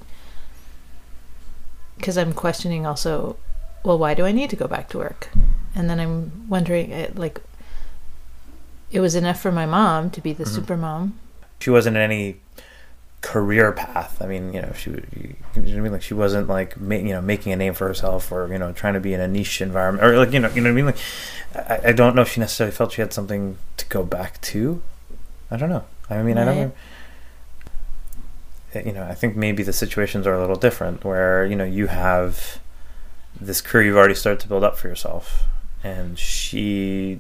Because 1.98 2.18
I'm 2.18 2.34
questioning 2.34 2.86
also. 2.86 3.38
Well, 3.84 3.98
why 3.98 4.14
do 4.14 4.26
I 4.26 4.32
need 4.32 4.50
to 4.50 4.56
go 4.56 4.68
back 4.68 4.88
to 4.90 4.98
work? 4.98 5.30
And 5.76 5.90
then 5.90 6.00
I'm 6.00 6.48
wondering, 6.48 6.94
eh, 6.94 7.10
like, 7.16 7.42
it 8.92 9.02
was 9.02 9.14
enough 9.14 9.42
for 9.42 9.52
my 9.52 9.66
mom 9.66 10.10
to 10.12 10.22
be 10.22 10.32
the 10.32 10.46
super 10.46 10.78
mom. 10.78 11.20
She 11.60 11.70
wasn't 11.70 11.98
in 11.98 12.02
any 12.02 12.38
career 13.22 13.72
path. 13.72 14.22
I 14.22 14.28
mean, 14.28 14.54
you 14.54 14.62
know, 14.62 14.72
she, 14.78 14.92
you 14.92 15.36
know 15.56 15.62
what 15.62 15.68
I 15.70 15.80
mean? 15.80 15.92
Like, 15.92 16.02
she 16.02 16.14
wasn't 16.14 16.48
like, 16.48 16.80
ma- 16.80 16.96
you 16.96 17.14
know, 17.14 17.22
making 17.22 17.52
a 17.52 17.56
name 17.56 17.74
for 17.74 17.88
herself 17.88 18.32
or 18.32 18.48
you 18.52 18.60
know, 18.60 18.72
trying 18.72 18.94
to 18.94 19.00
be 19.00 19.14
in 19.14 19.20
a 19.20 19.28
niche 19.28 19.62
environment 19.62 20.06
or 20.06 20.18
like, 20.18 20.32
you 20.32 20.40
know, 20.40 20.50
you 20.50 20.62
know 20.62 20.70
what 20.70 20.74
I 20.74 20.76
mean? 20.76 20.86
Like, 20.86 20.98
I, 21.56 21.80
I 21.86 21.92
don't 21.92 22.16
know 22.16 22.22
if 22.24 22.30
she 22.30 22.40
necessarily 22.40 22.76
felt 22.76 22.94
she 22.94 23.02
had 23.02 23.14
something 23.14 23.58
to 23.78 23.86
go 23.88 24.04
back 24.04 24.42
to. 24.42 24.82
I 25.52 25.58
don't 25.58 25.70
know. 25.70 25.86
I 26.10 26.22
mean, 26.24 26.38
I 26.38 26.46
don't. 26.46 26.74
You 28.74 28.92
know, 28.92 29.04
I 29.04 29.14
think 29.14 29.36
maybe 29.36 29.62
the 29.62 29.74
situations 29.74 30.26
are 30.26 30.34
a 30.34 30.40
little 30.40 30.56
different 30.56 31.04
where 31.04 31.46
you 31.46 31.56
know 31.56 31.64
you 31.64 31.88
have 31.88 32.60
this 33.40 33.62
career 33.62 33.86
you've 33.86 33.98
already 33.98 34.16
started 34.16 34.40
to 34.42 34.48
build 34.48 34.64
up 34.64 34.78
for 34.78 34.88
yourself, 34.88 35.44
and 35.84 36.18
she, 36.18 37.20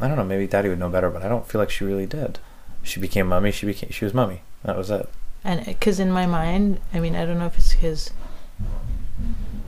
I 0.00 0.08
don't 0.08 0.16
know, 0.16 0.24
maybe 0.24 0.46
Daddy 0.48 0.68
would 0.68 0.80
know 0.80 0.88
better, 0.88 1.08
but 1.08 1.22
I 1.22 1.28
don't 1.28 1.46
feel 1.46 1.60
like 1.60 1.70
she 1.70 1.84
really 1.84 2.06
did. 2.06 2.40
She 2.82 2.98
became 2.98 3.28
mummy. 3.28 3.52
She 3.52 3.64
became 3.64 3.90
she 3.90 4.04
was 4.04 4.12
mummy. 4.12 4.42
That 4.64 4.76
was 4.76 4.90
it. 4.90 5.08
And 5.44 5.60
uh, 5.60 5.64
because 5.66 6.00
in 6.00 6.10
my 6.10 6.26
mind, 6.26 6.80
I 6.92 6.98
mean, 6.98 7.14
I 7.14 7.24
don't 7.24 7.38
know 7.38 7.46
if 7.46 7.58
it's 7.58 7.74
because 7.74 8.10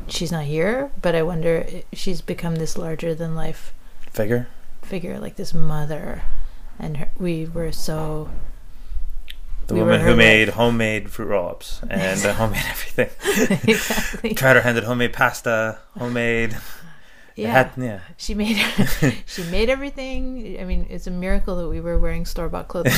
she's 0.09 0.33
not 0.33 0.45
here, 0.45 0.91
but 1.01 1.15
I 1.15 1.23
wonder 1.23 1.65
if 1.69 1.85
she's 1.93 2.21
become 2.21 2.57
this 2.57 2.77
larger 2.77 3.15
than 3.15 3.37
life 3.37 3.73
Figure. 4.15 4.47
figure, 4.83 5.19
like 5.19 5.37
this 5.37 5.53
mother. 5.53 6.23
And 6.79 6.97
her, 6.97 7.11
we 7.19 7.47
were 7.47 7.73
so. 7.73 8.31
The 9.67 9.75
We 9.75 9.81
woman 9.81 10.01
who 10.01 10.09
life. 10.09 10.17
made 10.17 10.49
homemade 10.51 11.11
fruit 11.11 11.27
roll-ups 11.27 11.81
and 11.89 12.25
uh, 12.25 12.33
homemade 12.41 12.65
everything. 12.69 13.11
exactly. 13.69 14.35
Tried 14.35 14.57
her 14.57 14.63
hand 14.63 14.77
at 14.79 14.85
homemade 14.85 15.13
pasta, 15.13 15.79
homemade. 15.99 16.57
Yeah. 17.37 17.71
Yeah. 17.77 18.01
She 18.17 18.35
made 18.35 18.57
she 19.27 19.43
made 19.51 19.69
everything. 19.69 20.57
I 20.61 20.65
mean, 20.65 20.87
it's 20.89 21.07
a 21.07 21.11
miracle 21.11 21.57
that 21.57 21.69
we 21.69 21.81
were 21.81 21.99
wearing 21.99 22.27
store 22.27 22.49
bought 22.49 22.69
clothing 22.69 22.93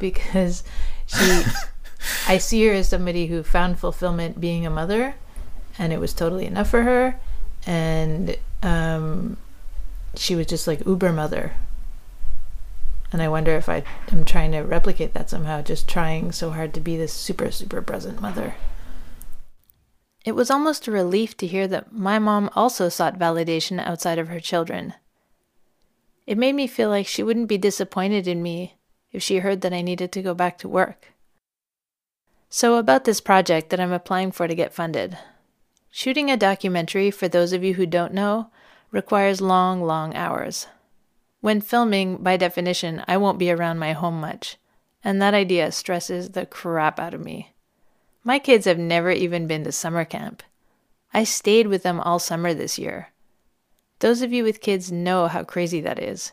because 0.00 0.62
she. 1.06 1.42
I 2.28 2.38
see 2.38 2.66
her 2.66 2.74
as 2.74 2.88
somebody 2.88 3.26
who 3.26 3.42
found 3.42 3.78
fulfillment 3.78 4.40
being 4.40 4.66
a 4.66 4.70
mother, 4.70 5.14
and 5.78 5.92
it 5.92 5.98
was 6.00 6.12
totally 6.12 6.44
enough 6.46 6.68
for 6.68 6.82
her, 6.82 7.18
and 7.66 8.36
um, 8.62 9.36
she 10.18 10.34
was 10.34 10.46
just 10.46 10.66
like 10.66 10.86
uber 10.86 11.12
mother. 11.12 11.52
And 13.12 13.22
I 13.22 13.28
wonder 13.28 13.52
if 13.52 13.68
I 13.68 13.84
am 14.10 14.24
trying 14.24 14.52
to 14.52 14.60
replicate 14.60 15.14
that 15.14 15.30
somehow, 15.30 15.62
just 15.62 15.88
trying 15.88 16.32
so 16.32 16.50
hard 16.50 16.74
to 16.74 16.80
be 16.80 16.96
this 16.96 17.12
super 17.12 17.50
super 17.50 17.80
present 17.80 18.20
mother. 18.20 18.54
It 20.24 20.34
was 20.34 20.50
almost 20.50 20.88
a 20.88 20.92
relief 20.92 21.36
to 21.36 21.46
hear 21.46 21.68
that 21.68 21.92
my 21.92 22.18
mom 22.18 22.50
also 22.56 22.88
sought 22.88 23.18
validation 23.18 23.78
outside 23.78 24.18
of 24.18 24.28
her 24.28 24.40
children. 24.40 24.94
It 26.26 26.36
made 26.36 26.54
me 26.54 26.66
feel 26.66 26.88
like 26.88 27.06
she 27.06 27.22
wouldn't 27.22 27.48
be 27.48 27.58
disappointed 27.58 28.26
in 28.26 28.42
me 28.42 28.76
if 29.12 29.22
she 29.22 29.38
heard 29.38 29.60
that 29.60 29.72
I 29.72 29.82
needed 29.82 30.10
to 30.12 30.22
go 30.22 30.34
back 30.34 30.58
to 30.58 30.68
work. 30.68 31.12
So, 32.48 32.76
about 32.76 33.04
this 33.04 33.20
project 33.20 33.70
that 33.70 33.80
I'm 33.80 33.92
applying 33.92 34.32
for 34.32 34.48
to 34.48 34.54
get 34.54 34.74
funded. 34.74 35.16
Shooting 35.90 36.30
a 36.30 36.36
documentary, 36.36 37.10
for 37.12 37.28
those 37.28 37.52
of 37.52 37.62
you 37.62 37.74
who 37.74 37.86
don't 37.86 38.12
know, 38.12 38.50
requires 38.96 39.42
long, 39.42 39.82
long 39.82 40.14
hours. 40.14 40.68
When 41.42 41.60
filming, 41.60 42.16
by 42.16 42.38
definition, 42.38 43.04
I 43.06 43.18
won't 43.18 43.38
be 43.38 43.50
around 43.50 43.78
my 43.78 43.92
home 43.92 44.22
much, 44.22 44.56
and 45.04 45.20
that 45.20 45.34
idea 45.34 45.70
stresses 45.70 46.30
the 46.30 46.46
crap 46.46 46.98
out 46.98 47.12
of 47.12 47.22
me. 47.22 47.52
My 48.24 48.38
kids 48.38 48.64
have 48.64 48.78
never 48.78 49.10
even 49.10 49.46
been 49.46 49.64
to 49.64 49.70
summer 49.70 50.06
camp. 50.06 50.42
I 51.12 51.24
stayed 51.24 51.66
with 51.66 51.82
them 51.82 52.00
all 52.00 52.18
summer 52.18 52.54
this 52.54 52.78
year. 52.78 53.12
Those 53.98 54.22
of 54.22 54.32
you 54.32 54.44
with 54.44 54.62
kids 54.62 54.90
know 54.90 55.26
how 55.26 55.44
crazy 55.44 55.82
that 55.82 56.02
is. 56.02 56.32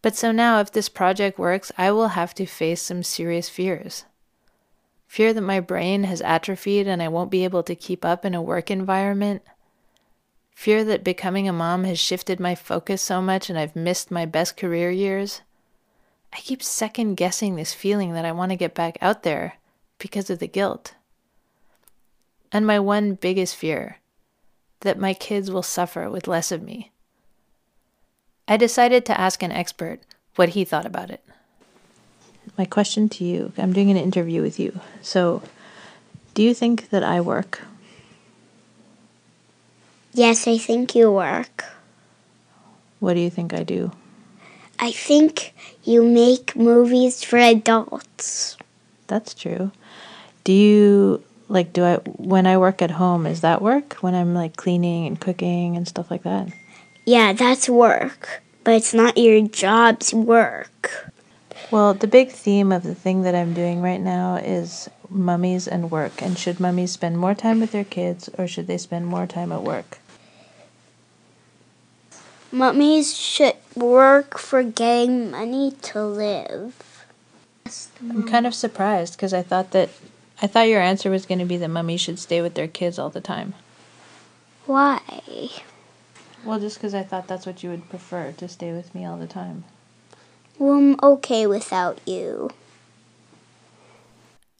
But 0.00 0.16
so 0.16 0.32
now, 0.32 0.58
if 0.58 0.72
this 0.72 0.88
project 0.88 1.38
works, 1.38 1.70
I 1.76 1.92
will 1.92 2.08
have 2.08 2.34
to 2.36 2.46
face 2.46 2.80
some 2.80 3.02
serious 3.02 3.50
fears. 3.50 4.06
Fear 5.06 5.34
that 5.34 5.42
my 5.42 5.60
brain 5.60 6.04
has 6.04 6.22
atrophied 6.22 6.88
and 6.88 7.02
I 7.02 7.08
won't 7.08 7.30
be 7.30 7.44
able 7.44 7.62
to 7.64 7.74
keep 7.74 8.06
up 8.06 8.24
in 8.24 8.34
a 8.34 8.40
work 8.40 8.70
environment. 8.70 9.42
Fear 10.54 10.84
that 10.84 11.04
becoming 11.04 11.48
a 11.48 11.52
mom 11.52 11.84
has 11.84 11.98
shifted 11.98 12.38
my 12.38 12.54
focus 12.54 13.02
so 13.02 13.20
much 13.20 13.50
and 13.50 13.58
I've 13.58 13.74
missed 13.74 14.10
my 14.10 14.26
best 14.26 14.56
career 14.56 14.90
years. 14.90 15.40
I 16.32 16.38
keep 16.38 16.62
second 16.62 17.16
guessing 17.16 17.56
this 17.56 17.74
feeling 17.74 18.12
that 18.12 18.24
I 18.24 18.32
want 18.32 18.50
to 18.50 18.56
get 18.56 18.74
back 18.74 18.96
out 19.00 19.22
there 19.22 19.54
because 19.98 20.30
of 20.30 20.38
the 20.38 20.46
guilt. 20.46 20.94
And 22.50 22.66
my 22.66 22.78
one 22.78 23.14
biggest 23.14 23.56
fear 23.56 23.98
that 24.80 24.98
my 24.98 25.14
kids 25.14 25.50
will 25.50 25.62
suffer 25.62 26.10
with 26.10 26.28
less 26.28 26.52
of 26.52 26.62
me. 26.62 26.90
I 28.46 28.56
decided 28.56 29.06
to 29.06 29.20
ask 29.20 29.42
an 29.42 29.52
expert 29.52 30.00
what 30.36 30.50
he 30.50 30.64
thought 30.64 30.86
about 30.86 31.10
it. 31.10 31.24
My 32.58 32.64
question 32.64 33.08
to 33.10 33.24
you 33.24 33.52
I'm 33.56 33.72
doing 33.72 33.90
an 33.90 33.96
interview 33.96 34.42
with 34.42 34.58
you. 34.58 34.80
So, 35.00 35.42
do 36.34 36.42
you 36.42 36.54
think 36.54 36.90
that 36.90 37.02
I 37.02 37.20
work? 37.20 37.62
Yes, 40.14 40.46
I 40.46 40.58
think 40.58 40.94
you 40.94 41.10
work. 41.10 41.64
What 43.00 43.14
do 43.14 43.20
you 43.20 43.30
think 43.30 43.54
I 43.54 43.62
do? 43.62 43.92
I 44.78 44.92
think 44.92 45.54
you 45.84 46.02
make 46.02 46.54
movies 46.54 47.24
for 47.24 47.38
adults. 47.38 48.56
That's 49.06 49.32
true. 49.32 49.72
Do 50.44 50.52
you 50.52 51.22
like 51.48 51.72
do 51.72 51.84
I 51.84 51.96
when 52.16 52.46
I 52.46 52.56
work 52.58 52.82
at 52.82 52.92
home 52.92 53.26
is 53.26 53.40
that 53.40 53.62
work 53.62 53.94
when 53.94 54.14
I'm 54.14 54.34
like 54.34 54.56
cleaning 54.56 55.06
and 55.06 55.20
cooking 55.20 55.76
and 55.76 55.88
stuff 55.88 56.10
like 56.10 56.24
that? 56.24 56.48
Yeah, 57.04 57.32
that's 57.32 57.68
work, 57.68 58.42
but 58.64 58.74
it's 58.74 58.92
not 58.92 59.16
your 59.16 59.46
job's 59.48 60.12
work. 60.12 61.12
Well, 61.70 61.94
the 61.94 62.06
big 62.06 62.30
theme 62.30 62.70
of 62.70 62.82
the 62.82 62.94
thing 62.94 63.22
that 63.22 63.34
I'm 63.34 63.54
doing 63.54 63.80
right 63.80 64.00
now 64.00 64.36
is 64.36 64.90
mummies 65.08 65.66
and 65.66 65.90
work. 65.90 66.20
And 66.20 66.38
should 66.38 66.60
mummies 66.60 66.92
spend 66.92 67.18
more 67.18 67.34
time 67.34 67.60
with 67.60 67.72
their 67.72 67.84
kids 67.84 68.28
or 68.36 68.46
should 68.46 68.66
they 68.66 68.78
spend 68.78 69.06
more 69.06 69.26
time 69.26 69.52
at 69.52 69.62
work? 69.62 69.98
Mummies 72.52 73.16
should 73.16 73.56
work 73.74 74.38
for 74.38 74.62
getting 74.62 75.30
money 75.30 75.70
to 75.80 76.04
live. 76.04 77.06
I'm 77.98 78.28
kind 78.28 78.46
of 78.46 78.54
surprised 78.54 79.16
because 79.16 79.32
I 79.32 79.42
thought 79.42 79.70
that 79.70 79.88
I 80.42 80.46
thought 80.46 80.68
your 80.68 80.82
answer 80.82 81.08
was 81.08 81.24
going 81.24 81.38
to 81.38 81.46
be 81.46 81.56
that 81.56 81.68
mummies 81.68 82.02
should 82.02 82.18
stay 82.18 82.42
with 82.42 82.54
their 82.54 82.68
kids 82.68 82.98
all 82.98 83.08
the 83.08 83.22
time. 83.22 83.54
Why? 84.66 85.00
Well, 86.44 86.60
just 86.60 86.76
because 86.76 86.94
I 86.94 87.04
thought 87.04 87.26
that's 87.26 87.46
what 87.46 87.62
you 87.62 87.70
would 87.70 87.88
prefer 87.88 88.32
to 88.32 88.48
stay 88.48 88.72
with 88.72 88.94
me 88.94 89.06
all 89.06 89.16
the 89.16 89.26
time. 89.26 89.64
Well, 90.58 90.74
I'm 90.74 91.00
okay 91.02 91.46
without 91.46 92.00
you. 92.06 92.50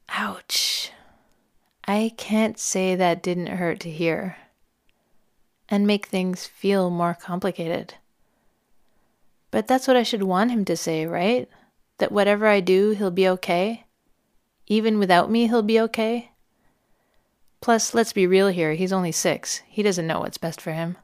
Ouch. 0.09 0.93
I 1.87 2.15
can't 2.17 2.59
say 2.59 2.95
that 2.95 3.23
didn't 3.23 3.49
hurt 3.49 3.81
to 3.81 3.91
hear 3.91 4.37
and 5.73 5.87
make 5.87 6.07
things 6.07 6.47
feel 6.47 6.91
more 6.91 7.17
complicated. 7.19 7.95
But 9.51 9.67
that's 9.67 9.89
what 9.89 9.97
I 9.97 10.03
should 10.03 10.23
want 10.23 10.51
him 10.51 10.67
to 10.67 10.77
say, 10.77 11.07
right? 11.07 11.49
That 11.97 12.13
whatever 12.13 12.47
I 12.47 12.61
do, 12.61 12.91
he'll 12.91 13.11
be 13.11 13.27
okay? 13.27 13.87
Even 14.67 14.99
without 14.99 15.31
me, 15.31 15.47
he'll 15.47 15.63
be 15.63 15.81
okay? 15.81 16.31
Plus, 17.63 17.95
let's 17.95 18.13
be 18.13 18.27
real 18.27 18.49
here, 18.49 18.75
he's 18.75 18.93
only 18.93 19.13
six. 19.13 19.63
He 19.67 19.83
doesn't 19.83 20.07
know 20.07 20.21
what's 20.21 20.37
best 20.37 20.61
for 20.61 20.73
him. 20.73 20.99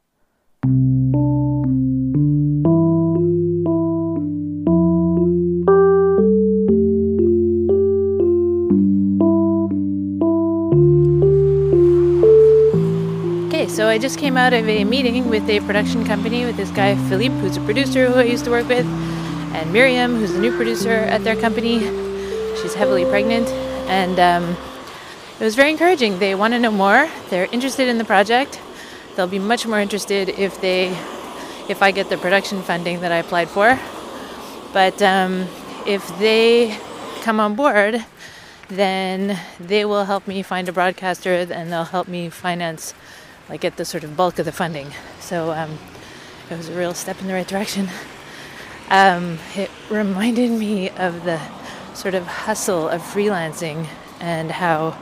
Okay, 13.59 13.67
so 13.67 13.89
I 13.89 13.99
just 13.99 14.21
came 14.21 14.37
out 14.37 14.53
of 14.53 14.69
a 14.69 14.85
meeting 14.85 15.29
with 15.29 15.51
a 15.51 15.59
production 15.59 16.05
company 16.05 16.45
with 16.45 16.57
this 16.57 16.71
guy, 16.71 16.95
Philippe, 17.09 17.35
who's 17.41 17.57
a 17.57 17.61
producer 17.63 18.07
who 18.07 18.21
I 18.21 18.23
used 18.23 18.45
to 18.45 18.53
work 18.53 18.69
with, 18.69 18.87
and 18.87 19.73
Miriam, 19.73 20.15
who's 20.15 20.33
the 20.33 20.39
new 20.39 20.57
producer 20.57 20.93
at 20.93 21.25
their 21.25 21.35
company. 21.35 21.81
She's 22.63 22.75
heavily 22.75 23.05
pregnant, 23.05 23.49
and 23.89 24.21
um, 24.21 24.57
it 25.41 25.43
was 25.43 25.57
very 25.57 25.73
encouraging. 25.73 26.21
They 26.21 26.37
want 26.37 26.55
to 26.55 26.61
know 26.61 26.71
more. 26.71 27.11
They're 27.31 27.49
interested 27.51 27.89
in 27.89 27.99
the 27.99 28.05
project. 28.05 28.61
They'll 29.17 29.27
be 29.27 29.41
much 29.41 29.67
more 29.67 29.81
interested 29.81 30.29
if 30.29 30.61
they, 30.61 30.91
if 31.69 31.83
I 31.83 31.91
get 31.91 32.11
the 32.11 32.17
production 32.17 32.63
funding 32.63 33.01
that 33.01 33.11
I 33.11 33.17
applied 33.17 33.49
for. 33.49 33.77
But 34.73 35.03
um, 35.03 35.49
if 35.85 36.07
they 36.21 36.79
come 37.23 37.41
on 37.41 37.57
board, 37.57 38.05
then 38.69 39.37
they 39.59 39.85
will 39.85 40.05
help 40.05 40.29
me 40.29 40.45
find 40.45 40.69
a 40.69 40.73
broadcaster 40.73 41.35
and 41.35 41.73
they'll 41.73 41.83
help 41.83 42.07
me 42.07 42.29
finance, 42.29 42.95
like, 43.49 43.61
get 43.61 43.77
the 43.77 43.85
sort 43.85 44.05
of 44.05 44.17
bulk 44.17 44.39
of 44.39 44.45
the 44.45 44.53
funding. 44.53 44.93
So 45.21 45.53
um, 45.53 45.79
it 46.51 46.57
was 46.57 46.69
a 46.69 46.75
real 46.75 46.95
step 46.95 47.21
in 47.21 47.27
the 47.27 47.35
right 47.35 47.47
direction. 47.47 47.89
Um, 48.91 49.39
it 49.55 49.71
reminded 49.91 50.51
me 50.51 50.89
of 50.91 51.25
the 51.25 51.41
sort 51.95 52.15
of 52.15 52.27
hustle 52.27 52.89
of 52.89 53.03
freelancing 53.03 53.87
and 54.21 54.51
how, 54.51 54.97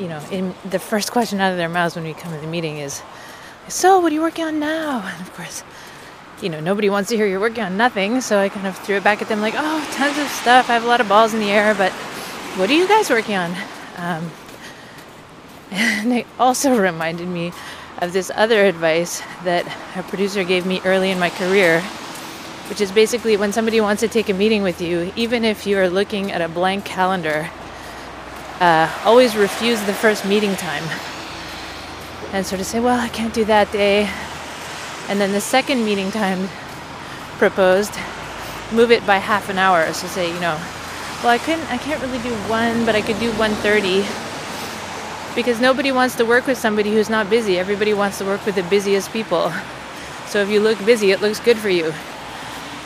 you 0.00 0.08
know, 0.08 0.20
in 0.30 0.54
the 0.68 0.78
first 0.78 1.12
question 1.12 1.40
out 1.40 1.52
of 1.52 1.58
their 1.58 1.68
mouths 1.68 1.94
when 1.94 2.04
we 2.04 2.14
come 2.14 2.32
to 2.32 2.40
the 2.40 2.46
meeting 2.46 2.78
is, 2.78 3.02
So, 3.68 4.00
what 4.00 4.10
are 4.10 4.14
you 4.14 4.22
working 4.22 4.44
on 4.44 4.58
now? 4.58 5.06
And 5.06 5.20
of 5.20 5.32
course, 5.34 5.62
you 6.42 6.48
know, 6.48 6.58
nobody 6.58 6.90
wants 6.90 7.10
to 7.10 7.16
hear 7.16 7.26
you're 7.26 7.40
working 7.40 7.62
on 7.62 7.76
nothing. 7.76 8.20
So 8.20 8.38
I 8.38 8.48
kind 8.48 8.66
of 8.66 8.76
threw 8.78 8.96
it 8.96 9.04
back 9.04 9.22
at 9.22 9.28
them 9.28 9.40
like, 9.40 9.54
oh, 9.56 9.88
tons 9.92 10.18
of 10.18 10.26
stuff. 10.28 10.68
I 10.68 10.74
have 10.74 10.84
a 10.84 10.88
lot 10.88 11.00
of 11.00 11.08
balls 11.08 11.34
in 11.34 11.40
the 11.40 11.50
air, 11.50 11.74
but 11.74 11.92
what 12.58 12.68
are 12.68 12.74
you 12.74 12.88
guys 12.88 13.08
working 13.08 13.36
on? 13.36 13.54
Um, 13.96 14.30
and 15.74 16.12
it 16.12 16.26
also 16.38 16.78
reminded 16.78 17.26
me 17.26 17.50
of 18.02 18.12
this 18.12 18.30
other 18.34 18.66
advice 18.66 19.22
that 19.44 19.64
a 19.96 20.02
producer 20.02 20.44
gave 20.44 20.66
me 20.66 20.82
early 20.84 21.10
in 21.10 21.18
my 21.18 21.30
career, 21.30 21.80
which 22.68 22.82
is 22.82 22.92
basically 22.92 23.38
when 23.38 23.54
somebody 23.54 23.80
wants 23.80 24.00
to 24.00 24.08
take 24.08 24.28
a 24.28 24.34
meeting 24.34 24.62
with 24.62 24.82
you, 24.82 25.10
even 25.16 25.44
if 25.44 25.66
you 25.66 25.78
are 25.78 25.88
looking 25.88 26.30
at 26.30 26.42
a 26.42 26.48
blank 26.48 26.84
calendar, 26.84 27.48
uh, 28.60 28.94
always 29.06 29.34
refuse 29.34 29.80
the 29.84 29.94
first 29.94 30.26
meeting 30.26 30.54
time 30.56 30.84
and 32.34 32.44
sort 32.44 32.60
of 32.60 32.66
say, 32.66 32.78
well, 32.78 33.00
I 33.00 33.08
can't 33.08 33.32
do 33.32 33.46
that 33.46 33.72
day. 33.72 34.10
And 35.08 35.18
then 35.18 35.32
the 35.32 35.40
second 35.40 35.86
meeting 35.86 36.10
time 36.10 36.48
proposed, 37.38 37.94
move 38.72 38.90
it 38.90 39.06
by 39.06 39.16
half 39.16 39.48
an 39.48 39.56
hour. 39.56 39.90
So 39.94 40.06
say, 40.06 40.28
you 40.28 40.40
know, 40.40 40.60
well, 41.22 41.28
I 41.28 41.38
couldn't, 41.38 41.66
I 41.70 41.78
can't 41.78 42.02
really 42.02 42.22
do 42.22 42.34
one, 42.50 42.84
but 42.84 42.94
I 42.94 43.00
could 43.00 43.18
do 43.18 43.30
130 43.38 44.21
because 45.34 45.60
nobody 45.60 45.92
wants 45.92 46.14
to 46.16 46.24
work 46.24 46.46
with 46.46 46.58
somebody 46.58 46.92
who's 46.92 47.08
not 47.08 47.30
busy. 47.30 47.58
Everybody 47.58 47.94
wants 47.94 48.18
to 48.18 48.24
work 48.24 48.44
with 48.44 48.54
the 48.54 48.62
busiest 48.64 49.12
people. 49.12 49.52
So 50.28 50.40
if 50.40 50.48
you 50.48 50.60
look 50.60 50.82
busy, 50.86 51.10
it 51.10 51.20
looks 51.20 51.38
good 51.40 51.58
for 51.58 51.68
you. 51.68 51.92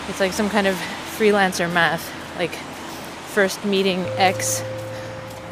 It's 0.08 0.18
like 0.18 0.32
some 0.32 0.50
kind 0.50 0.66
of 0.66 0.74
freelancer 1.16 1.72
math, 1.72 2.12
like 2.40 2.50
first 3.36 3.64
meeting 3.64 4.00
X, 4.16 4.62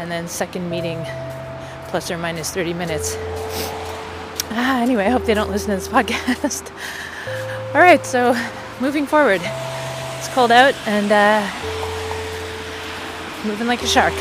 and 0.01 0.11
then 0.11 0.27
second 0.27 0.69
meeting 0.69 0.99
plus 1.87 2.11
or 2.11 2.19
minus 2.19 2.51
30 2.51 2.75
minutes. 2.75 3.15
Ah, 4.51 4.81
anyway, 4.83 5.07
I 5.07 5.11
hope 5.11 5.25
they 5.25 5.35
don't 5.35 5.51
listen 5.51 5.71
to 5.71 5.77
this 5.77 5.87
podcast. 5.97 6.73
All 7.75 7.81
right, 7.81 8.05
so 8.05 8.35
moving 8.81 9.07
forward. 9.07 9.41
It's 9.45 10.27
cold 10.35 10.51
out 10.51 10.75
and 10.89 11.13
uh, 11.13 11.47
moving 13.47 13.69
like 13.69 13.83
a 13.85 13.87
shark. 13.87 14.15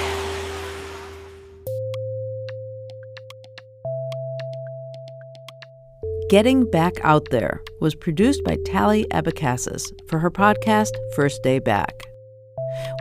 Getting 6.33 6.67
Back 6.71 6.95
Out 7.03 7.29
There 7.29 7.61
was 7.79 7.93
produced 7.93 8.43
by 8.43 8.57
Tally 8.65 9.05
Abecassis 9.11 9.91
for 10.09 10.17
her 10.17 10.31
podcast 10.31 10.89
First 11.15 11.43
Day 11.43 11.59
Back. 11.59 12.07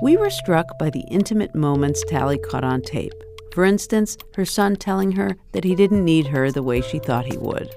We 0.02 0.18
were 0.18 0.28
struck 0.28 0.78
by 0.78 0.90
the 0.90 1.04
intimate 1.10 1.54
moments 1.54 2.04
Tally 2.06 2.36
caught 2.36 2.62
on 2.62 2.82
tape. 2.82 3.14
For 3.54 3.64
instance, 3.64 4.18
her 4.34 4.44
son 4.44 4.76
telling 4.76 5.12
her 5.12 5.34
that 5.52 5.64
he 5.64 5.74
didn't 5.74 6.04
need 6.04 6.26
her 6.26 6.50
the 6.50 6.62
way 6.62 6.82
she 6.82 6.98
thought 6.98 7.24
he 7.24 7.38
would. 7.38 7.74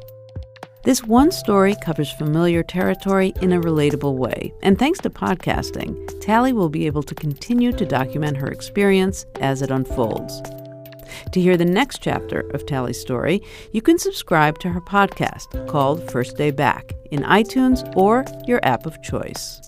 This 0.83 1.05
one 1.05 1.31
story 1.31 1.77
covers 1.81 2.11
familiar 2.11 2.61
territory 2.61 3.31
in 3.41 3.53
a 3.53 3.61
relatable 3.61 4.17
way, 4.17 4.53
and 4.61 4.77
thanks 4.77 4.99
to 4.99 5.09
podcasting, 5.09 6.19
Tally 6.19 6.51
will 6.51 6.67
be 6.67 6.85
able 6.85 7.03
to 7.03 7.15
continue 7.15 7.71
to 7.71 7.85
document 7.85 8.35
her 8.35 8.47
experience 8.47 9.25
as 9.39 9.61
it 9.61 9.71
unfolds. 9.71 10.41
To 11.31 11.41
hear 11.41 11.57
the 11.57 11.65
next 11.65 12.01
chapter 12.01 12.41
of 12.53 12.65
Tally's 12.65 12.99
story, 12.99 13.41
you 13.71 13.81
can 13.81 13.97
subscribe 13.97 14.59
to 14.59 14.69
her 14.69 14.81
podcast 14.81 15.67
called 15.67 16.09
First 16.11 16.37
Day 16.37 16.51
Back 16.51 16.93
in 17.11 17.21
iTunes 17.21 17.95
or 17.95 18.25
your 18.47 18.59
app 18.63 18.85
of 18.85 19.01
choice. 19.01 19.61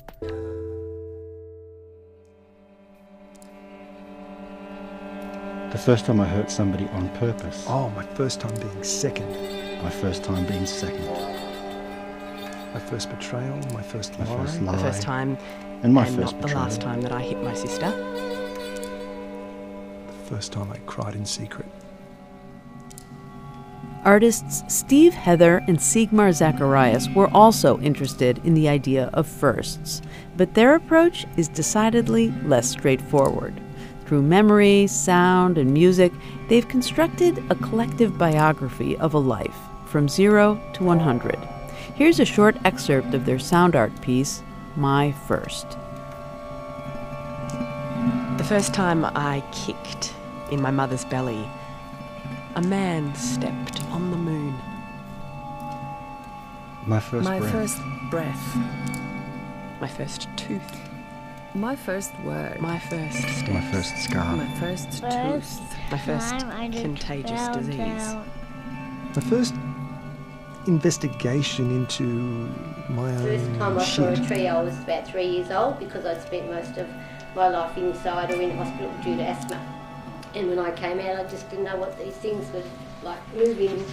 The 5.72 5.78
first 5.78 6.06
time 6.06 6.20
I 6.22 6.26
hurt 6.26 6.50
somebody 6.50 6.86
on 6.90 7.10
purpose. 7.18 7.66
Oh, 7.68 7.90
my 7.90 8.06
first 8.16 8.40
time 8.40 8.56
being 8.56 8.84
second. 8.84 9.30
My 9.84 9.90
first 9.90 10.24
time 10.24 10.46
being 10.46 10.66
second. 10.66 11.06
My 12.74 12.80
first 12.80 13.10
betrayal, 13.10 13.58
my 13.74 13.82
first 13.82 14.18
My 14.18 14.26
lie. 14.26 14.46
first 14.46 14.62
lie. 14.62 14.72
The 14.76 14.82
first 14.82 15.02
time, 15.02 15.38
And 15.84 15.94
my 15.94 16.06
and 16.08 16.16
first 16.16 16.34
not 16.38 16.48
the 16.48 16.56
last 16.56 16.82
time 16.82 17.02
that 17.02 17.12
I 17.12 17.22
hit 17.22 17.44
my 17.44 17.54
sister. 17.54 17.92
The 20.28 20.36
first 20.36 20.52
time 20.52 20.70
I 20.74 20.78
cried 20.80 21.16
in 21.16 21.26
secret. 21.26 21.68
Artists 24.04 24.62
Steve 24.68 25.14
Heather 25.14 25.64
and 25.70 25.78
Siegmar 25.78 26.34
Zacharias 26.34 27.08
were 27.16 27.30
also 27.30 27.80
interested 27.80 28.42
in 28.44 28.54
the 28.54 28.68
idea 28.68 29.10
of 29.14 29.26
firsts, 29.26 30.02
but 30.36 30.54
their 30.54 30.76
approach 30.76 31.26
is 31.38 31.48
decidedly 31.48 32.32
less 32.44 32.70
straightforward. 32.70 33.62
Through 34.06 34.24
memory, 34.24 34.88
sound, 34.88 35.58
and 35.58 35.74
music, 35.74 36.12
they've 36.50 36.68
constructed 36.68 37.42
a 37.50 37.56
collective 37.56 38.18
biography 38.18 38.98
of 38.98 39.14
a 39.14 39.20
life, 39.20 39.58
from 39.86 40.10
zero 40.10 40.62
to 40.74 40.84
100. 40.84 41.38
Here's 41.96 42.20
a 42.20 42.26
short 42.26 42.58
excerpt 42.66 43.14
of 43.14 43.26
their 43.26 43.40
sound 43.40 43.78
art 43.78 44.02
piece, 44.02 44.44
My 44.76 45.14
First. 45.26 45.78
The 48.38 48.46
first 48.46 48.74
time 48.74 49.06
I 49.06 49.42
kicked 49.54 50.14
in 50.52 50.62
my 50.62 50.72
mother's 50.72 51.06
belly, 51.06 51.48
a 52.56 52.62
man 52.62 53.14
stepped 53.16 53.84
on 53.86 54.12
the 54.12 54.18
moon. 54.18 54.54
My 56.86 57.00
first 57.00 57.26
My 57.26 57.40
breath. 57.40 57.52
first 57.52 57.78
breath. 58.10 58.58
My 59.82 59.88
first 59.88 60.28
tooth. 60.38 60.62
My 61.54 61.76
first 61.76 62.18
word. 62.24 62.60
My 62.62 62.80
first 62.80 63.18
step. 63.18 63.50
My 63.50 63.62
first 63.72 63.98
scar. 63.98 64.36
My 64.38 64.60
first 64.60 65.02
First 65.02 65.60
tooth. 65.60 65.76
My 65.92 65.98
first 65.98 66.30
time 66.40 66.52
I 66.52 66.68
just 66.70 66.84
contagious 66.84 67.30
fell 67.42 67.54
disease. 67.56 67.78
down. 67.78 68.30
My 69.16 69.22
first 69.22 69.54
investigation 70.68 71.72
into 71.72 72.04
my 72.90 73.16
First 73.18 73.46
time 73.58 73.62
own 73.74 73.80
I 73.80 73.84
saw 73.86 74.10
a 74.10 74.16
tree, 74.28 74.48
I 74.48 74.62
was 74.62 74.78
about 74.80 75.08
three 75.08 75.26
years 75.26 75.50
old 75.52 75.80
because 75.80 76.06
I'd 76.06 76.22
spent 76.22 76.50
most 76.52 76.78
of 76.78 76.88
my 77.36 77.48
life 77.50 77.78
inside 77.78 78.32
or 78.32 78.42
in 78.42 78.56
hospital 78.58 78.92
due 79.04 79.16
to 79.18 79.24
asthma. 79.24 79.60
And 80.38 80.50
when 80.50 80.60
I 80.60 80.70
came 80.72 81.00
out, 81.00 81.16
I 81.16 81.24
just 81.28 81.50
didn't 81.50 81.66
know 81.66 81.78
what 81.78 81.98
these 81.98 82.14
things 82.14 82.46
were 82.54 82.62
like 83.04 83.20
moving 83.36 83.84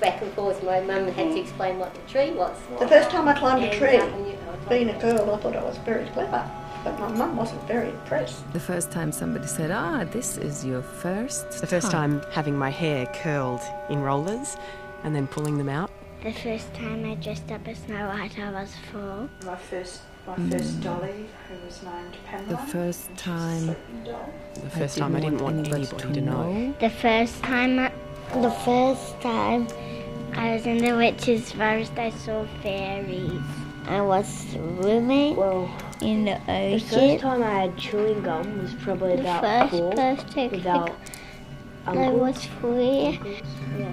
back 0.00 0.20
and 0.22 0.32
forth. 0.32 0.62
My 0.64 0.80
mum 0.80 1.06
had 1.06 1.32
to 1.34 1.40
explain 1.40 1.78
what 1.78 1.94
the 1.94 2.00
tree 2.12 2.32
was. 2.32 2.56
The 2.80 2.88
first 2.88 3.10
time 3.10 3.28
I 3.28 3.34
climbed 3.38 3.62
a 3.62 3.70
tree, 3.78 3.94
you- 3.94 4.38
I 4.50 4.68
being 4.68 4.88
a 4.90 4.98
girl, 4.98 5.32
I 5.32 5.36
thought 5.38 5.54
I 5.54 5.62
was 5.62 5.78
very 5.78 6.06
clever, 6.06 6.42
but 6.82 6.98
my 6.98 7.08
mum 7.08 7.36
wasn't 7.36 7.62
very 7.68 7.90
impressed. 7.90 8.52
The 8.52 8.58
first 8.60 8.90
time 8.90 9.12
somebody 9.12 9.46
said, 9.46 9.70
ah, 9.70 10.02
this 10.10 10.36
is 10.36 10.64
your 10.64 10.82
first 10.82 11.60
The 11.60 11.66
first 11.68 11.92
time 11.92 12.22
having 12.32 12.58
my 12.58 12.70
hair 12.70 13.06
curled 13.22 13.60
in 13.88 14.02
rollers 14.02 14.56
and 15.04 15.14
then 15.14 15.28
pulling 15.28 15.58
them 15.58 15.68
out. 15.68 15.90
The 16.24 16.32
first 16.32 16.74
time 16.74 17.04
I 17.04 17.14
dressed 17.14 17.52
up 17.52 17.68
as 17.68 17.78
Snow 17.78 18.08
White, 18.08 18.36
I 18.36 18.50
was 18.50 18.74
four. 18.90 19.28
My 19.44 19.54
first, 19.54 20.00
my 20.02 20.07
Mm. 20.36 20.52
first 20.52 20.80
dolly, 20.82 21.26
who 21.48 21.54
was 21.64 21.82
named 21.82 22.16
Pamela. 22.26 22.48
The 22.50 22.72
first 22.72 23.16
time 23.16 23.76
The 24.54 24.70
first 24.70 24.98
time 24.98 25.16
I 25.16 25.20
didn't 25.20 25.40
want 25.40 25.58
anybody 25.58 25.86
to 25.86 26.20
know. 26.20 26.74
The 26.80 26.90
first 26.90 27.42
time, 27.42 27.78
I, 27.78 27.92
the 28.40 28.50
first 28.50 29.20
time 29.20 29.68
I 30.34 30.54
was 30.54 30.66
in 30.66 30.78
the 30.78 30.96
witch's 30.96 31.52
forest, 31.52 31.92
I 31.96 32.10
saw 32.10 32.46
fairies. 32.62 33.40
I 33.86 34.02
was 34.02 34.28
swimming 34.50 35.38
in 36.02 36.26
the 36.26 36.38
ocean. 36.46 36.72
The 36.72 36.78
first 36.78 37.22
time 37.22 37.42
I 37.42 37.60
had 37.60 37.78
chewing 37.78 38.22
gum 38.22 38.62
was 38.62 38.74
probably 38.74 39.16
The 39.16 39.22
about 39.22 39.70
first 39.70 39.70
four. 39.70 39.92
person 39.92 40.50
Without 40.50 40.96
I 41.86 42.08
was 42.10 42.36
three. 42.60 43.18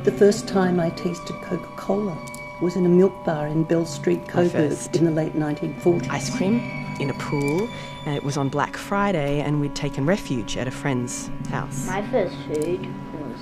The 0.03 0.11
first 0.11 0.49
time 0.49 0.81
I 0.81 0.89
tasted 0.91 1.35
Coca 1.43 1.65
Cola 1.77 2.34
was 2.61 2.75
in 2.75 2.85
a 2.85 2.89
milk 2.89 3.13
bar 3.25 3.47
in 3.47 3.63
Bell 3.63 3.85
Street, 3.85 4.21
My 4.27 4.47
Coburg, 4.47 4.77
in 4.95 5.05
the 5.05 5.11
late 5.11 5.33
1940s. 5.33 6.09
Ice 6.09 6.35
cream 6.35 6.59
in 6.99 7.09
a 7.09 7.13
pool. 7.15 7.67
And 8.05 8.15
it 8.15 8.23
was 8.23 8.37
on 8.37 8.49
Black 8.49 8.77
Friday, 8.77 9.41
and 9.41 9.59
we'd 9.59 9.75
taken 9.75 10.05
refuge 10.05 10.57
at 10.57 10.67
a 10.67 10.71
friend's 10.71 11.29
house. 11.49 11.87
My 11.87 12.07
first 12.09 12.35
food 12.47 12.87
was 13.13 13.39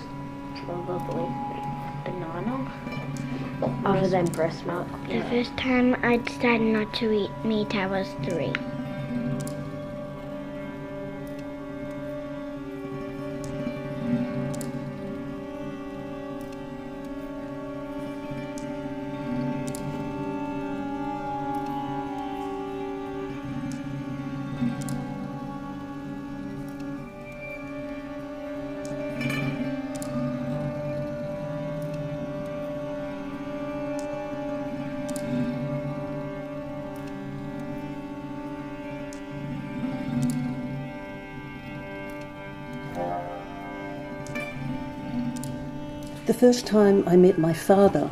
probably 0.65 1.27
banana. 2.05 2.71
Other 3.85 4.07
than 4.07 4.25
breast 4.25 4.65
milk. 4.65 4.87
The 5.07 5.21
first 5.29 5.55
time 5.57 5.95
I 6.03 6.17
decided 6.17 6.61
not 6.61 6.93
to 6.95 7.11
eat 7.11 7.31
meat, 7.43 7.75
I 7.75 7.87
was 7.87 8.07
three. 8.23 8.53
First 46.43 46.67
time 46.67 47.07
I 47.07 47.15
met 47.15 47.37
my 47.39 47.53
father 47.53 48.09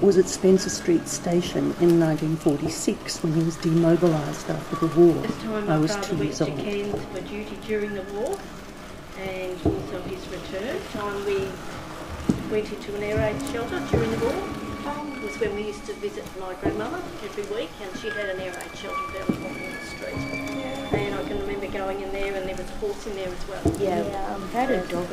was 0.00 0.16
at 0.16 0.28
Spencer 0.28 0.70
Street 0.70 1.08
Station 1.08 1.74
in 1.80 1.98
1946 1.98 3.20
when 3.24 3.32
he 3.34 3.42
was 3.42 3.56
demobilised 3.56 4.48
after 4.48 4.86
the 4.86 4.86
war. 4.94 5.20
I 5.56 5.60
my 5.62 5.78
was 5.78 5.90
father 5.90 6.06
two 6.06 6.14
went 6.14 6.24
years 6.26 6.38
to 6.38 6.50
old. 6.50 6.58
Cairns 6.60 7.04
for 7.06 7.20
duty 7.22 7.58
during 7.66 7.94
the 7.94 8.04
war 8.14 8.38
and 9.18 9.58
also 9.66 10.00
his 10.02 10.24
return. 10.28 10.80
Time 10.92 11.26
we 11.26 11.48
went 12.48 12.72
into 12.72 12.94
an 12.94 13.02
air 13.02 13.16
raid 13.16 13.42
shelter 13.50 13.80
during 13.90 14.10
the 14.12 14.18
war 14.18 14.38
was 15.24 15.36
when 15.40 15.56
we 15.56 15.62
used 15.66 15.84
to 15.86 15.94
visit 15.94 16.24
my 16.38 16.54
grandmother 16.60 17.02
every 17.24 17.56
week 17.56 17.70
and 17.82 17.90
she 17.98 18.08
had 18.08 18.28
an 18.28 18.38
air 18.38 18.52
raid 18.52 18.78
shelter 18.78 19.18
down 19.18 19.26
the 19.42 19.73
going 21.74 22.00
in 22.00 22.12
there 22.12 22.34
and 22.34 22.48
there 22.48 22.56
was 22.56 22.70
a 22.70 22.74
horse 22.74 23.06
in 23.08 23.16
there 23.16 23.28
as 23.28 23.48
well. 23.48 23.80
Yeah, 23.80 24.32
um, 24.32 24.44
I've 24.44 24.52
had 24.52 24.70
a 24.70 24.86
dog 24.86 25.10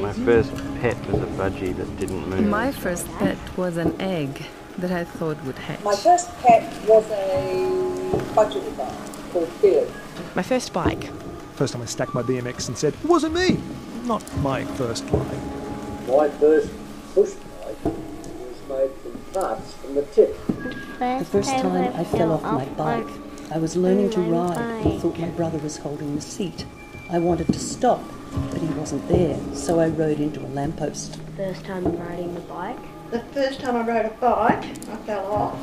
My 0.00 0.12
first 0.12 0.54
pet 0.80 0.96
was 1.10 1.20
a 1.20 1.26
budgie 1.26 1.76
that 1.76 1.98
didn't 1.98 2.28
move. 2.28 2.46
My 2.46 2.70
first 2.70 3.08
pet 3.18 3.36
was 3.56 3.76
an 3.76 4.00
egg 4.00 4.46
that 4.78 4.92
I 4.92 5.02
thought 5.02 5.42
would 5.44 5.58
hatch. 5.58 5.82
My 5.82 5.96
first 5.96 6.30
pet 6.38 6.62
was 6.86 7.04
a 7.10 8.12
budgie 8.36 8.76
dog 8.76 8.92
called 9.32 9.50
Billy. 9.60 9.90
My 10.36 10.42
first 10.42 10.72
bike. 10.72 11.10
First 11.56 11.72
time 11.72 11.82
I 11.82 11.86
stacked 11.86 12.14
my 12.14 12.22
BMX 12.22 12.68
and 12.68 12.78
said, 12.78 12.94
it 12.94 13.04
wasn't 13.04 13.34
me. 13.34 13.60
Not 14.04 14.24
my 14.38 14.64
first 14.64 15.10
line. 15.12 16.06
My 16.06 16.28
first 16.28 16.70
push 17.14 17.32
bike 17.32 17.84
was 17.84 18.68
made 18.68 18.90
from 19.02 19.18
parts 19.32 19.72
from 19.74 19.94
the 19.96 20.02
tip. 20.02 20.38
The 20.46 21.26
first 21.30 21.50
time 21.50 21.96
I 21.96 22.04
fell 22.04 22.32
off 22.32 22.42
my 22.42 22.64
bike, 22.76 23.23
I 23.50 23.58
was 23.58 23.76
learning 23.76 24.10
to 24.10 24.20
oh, 24.20 24.30
ride 24.30 24.86
and 24.86 25.00
thought 25.00 25.18
my 25.18 25.28
brother 25.28 25.58
was 25.58 25.76
holding 25.76 26.14
the 26.16 26.20
seat. 26.20 26.64
I 27.10 27.18
wanted 27.18 27.46
to 27.48 27.58
stop, 27.58 28.02
but 28.50 28.60
he 28.60 28.66
wasn't 28.68 29.06
there, 29.08 29.38
so 29.54 29.78
I 29.78 29.88
rode 29.88 30.18
into 30.18 30.40
a 30.40 30.48
lamppost. 30.48 31.18
First 31.36 31.64
time 31.64 31.84
riding 31.96 32.34
the 32.34 32.40
bike. 32.40 32.78
The 33.10 33.20
first 33.32 33.60
time 33.60 33.76
I 33.76 33.86
rode 33.86 34.06
a 34.06 34.10
bike, 34.20 34.64
I 34.64 34.96
fell 35.04 35.26
off. 35.26 35.58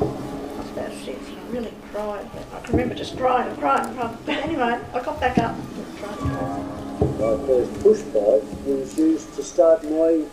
I 0.00 0.04
was 0.04 0.70
about 0.70 0.92
six 1.04 1.28
and 1.28 1.38
I 1.38 1.42
really 1.50 1.74
cried, 1.90 2.30
but 2.32 2.46
I 2.54 2.60
can 2.60 2.72
remember 2.72 2.94
just 2.94 3.16
crying 3.16 3.48
and 3.48 3.58
crying 3.58 3.86
and 3.88 3.96
crying. 3.98 4.18
But 4.26 4.36
anyway, 4.36 4.80
I 4.92 5.02
got 5.02 5.18
back 5.18 5.38
up 5.38 5.56
and 5.56 5.98
tried 5.98 6.18
to. 6.18 6.24
My 7.18 7.46
first 7.46 7.74
push 7.82 8.00
bike 8.02 8.44
was 8.66 8.98
used 8.98 9.34
to 9.34 9.42
start 9.42 9.82
my 9.84 10.24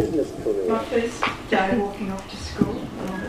business 0.00 0.30
career. 0.42 0.68
My 0.68 0.84
first 0.84 1.24
day 1.50 1.78
walking 1.78 2.12
off 2.12 2.30
to 2.30 2.36
school. 2.36 2.74